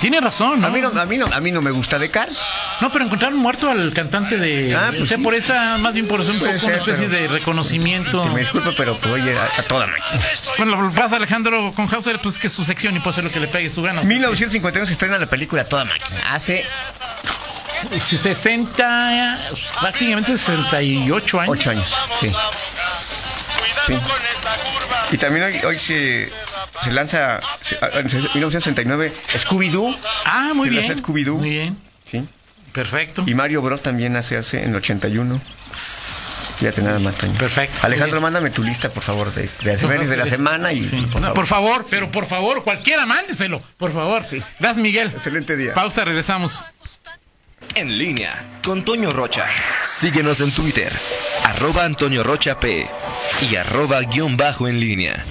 Tiene 0.00 0.20
razón, 0.20 0.60
¿no? 0.60 0.66
A 0.66 0.70
mí 0.70 0.80
no, 0.80 0.88
a 0.88 1.06
mí 1.06 1.18
no, 1.18 1.26
a 1.26 1.40
mí 1.40 1.50
no 1.50 1.62
me 1.62 1.70
gusta 1.70 1.98
de 1.98 2.10
Cars. 2.10 2.40
No, 2.80 2.92
pero 2.92 3.04
encontraron 3.04 3.38
muerto 3.38 3.70
al 3.70 3.92
cantante 3.92 4.36
de... 4.36 4.74
Ah, 4.76 4.88
pues 4.90 5.02
o 5.02 5.06
sea, 5.06 5.16
sí. 5.16 5.22
por 5.22 5.34
esa, 5.34 5.78
más 5.78 5.94
bien 5.94 6.06
por 6.06 6.20
eso 6.20 6.30
un 6.32 6.38
una 6.40 6.52
ser, 6.52 6.76
especie 6.76 7.08
pero- 7.08 7.22
de 7.22 7.28
reconocimiento. 7.28 8.22
Que 8.24 8.30
me 8.30 8.40
disculpe, 8.40 8.70
pero 8.76 8.96
pues 8.98 9.14
oye, 9.14 9.36
a, 9.36 9.44
a 9.44 9.62
toda 9.62 9.86
máquina. 9.86 10.20
Bueno, 10.58 10.80
lo 10.82 10.90
que 10.90 10.96
pasa 11.00 11.16
Alejandro 11.16 11.72
con 11.74 11.92
Hauser, 11.92 12.20
pues 12.20 12.34
es 12.34 12.40
que 12.40 12.46
es 12.48 12.52
su 12.52 12.64
sección 12.64 12.96
y 12.96 13.00
puede 13.00 13.10
hacer 13.12 13.24
lo 13.24 13.32
que 13.32 13.40
le 13.40 13.48
pegue 13.48 13.70
su 13.70 13.82
gana. 13.82 14.02
1951 14.02 14.86
se 14.86 14.92
estrena 14.92 15.18
la 15.18 15.26
película 15.26 15.64
Toda 15.64 15.84
Máquina. 15.84 16.20
Hace 16.32 16.64
60, 18.00 19.38
prácticamente 19.80 20.32
68 20.36 21.40
años. 21.40 21.50
8 21.58 21.70
años, 21.70 21.96
sí. 22.20 22.32
Sí. 23.86 23.94
Y 25.12 25.16
también 25.16 25.44
hoy, 25.46 25.64
hoy 25.64 25.78
se, 25.78 26.30
se 26.84 26.92
lanza, 26.92 27.40
se- 27.60 27.76
a- 27.80 28.00
en 28.00 28.06
1969, 28.06 29.12
Scooby-Doo. 29.36 29.94
Ah, 30.24 30.52
muy 30.54 30.66
Se 30.68 30.70
bien. 30.70 30.86
lanza 30.88 31.02
Scooby-Doo. 31.02 31.38
Muy 31.38 31.50
bien, 31.50 31.78
Sí. 32.10 32.24
perfecto. 32.72 33.24
Y 33.26 33.34
Mario 33.34 33.62
Bros 33.62 33.82
también 33.82 34.16
hace, 34.16 34.36
hace 34.36 34.62
en 34.64 34.70
el 34.70 34.76
81. 34.76 35.40
Fíjate 36.58 36.82
nada 36.82 36.98
más, 36.98 37.16
Toño. 37.16 37.38
Perfecto. 37.38 37.80
Alejandro, 37.84 38.20
mándame 38.20 38.50
tu 38.50 38.64
lista, 38.64 38.90
por 38.90 39.02
favor, 39.02 39.32
de, 39.32 39.48
de 39.62 39.74
efemérides 39.74 40.10
de 40.10 40.16
la 40.16 40.26
semana 40.26 40.72
y 40.72 40.82
Sí. 40.82 40.96
por 40.96 41.20
No, 41.20 41.28
favor. 41.28 41.34
por 41.34 41.46
favor, 41.46 41.86
pero 41.88 42.10
por 42.10 42.26
favor, 42.26 42.64
cualquiera 42.64 43.06
mándeselo, 43.06 43.62
por 43.76 43.92
favor. 43.92 44.22
Gracias, 44.28 44.76
Miguel. 44.76 45.12
Excelente 45.14 45.56
día. 45.56 45.74
Pausa, 45.74 46.04
regresamos. 46.04 46.64
En 47.74 47.96
línea 47.98 48.34
con 48.64 48.84
Toño 48.84 49.12
Rocha. 49.12 49.44
Síguenos 49.82 50.40
en 50.40 50.52
Twitter, 50.52 50.90
arroba 51.44 51.84
Antonio 51.84 52.22
Rocha 52.24 52.58
P 52.58 52.86
y 53.50 53.56
arroba 53.56 54.00
guion 54.02 54.36
bajo 54.36 54.66
en 54.68 54.80
línea. 54.80 55.24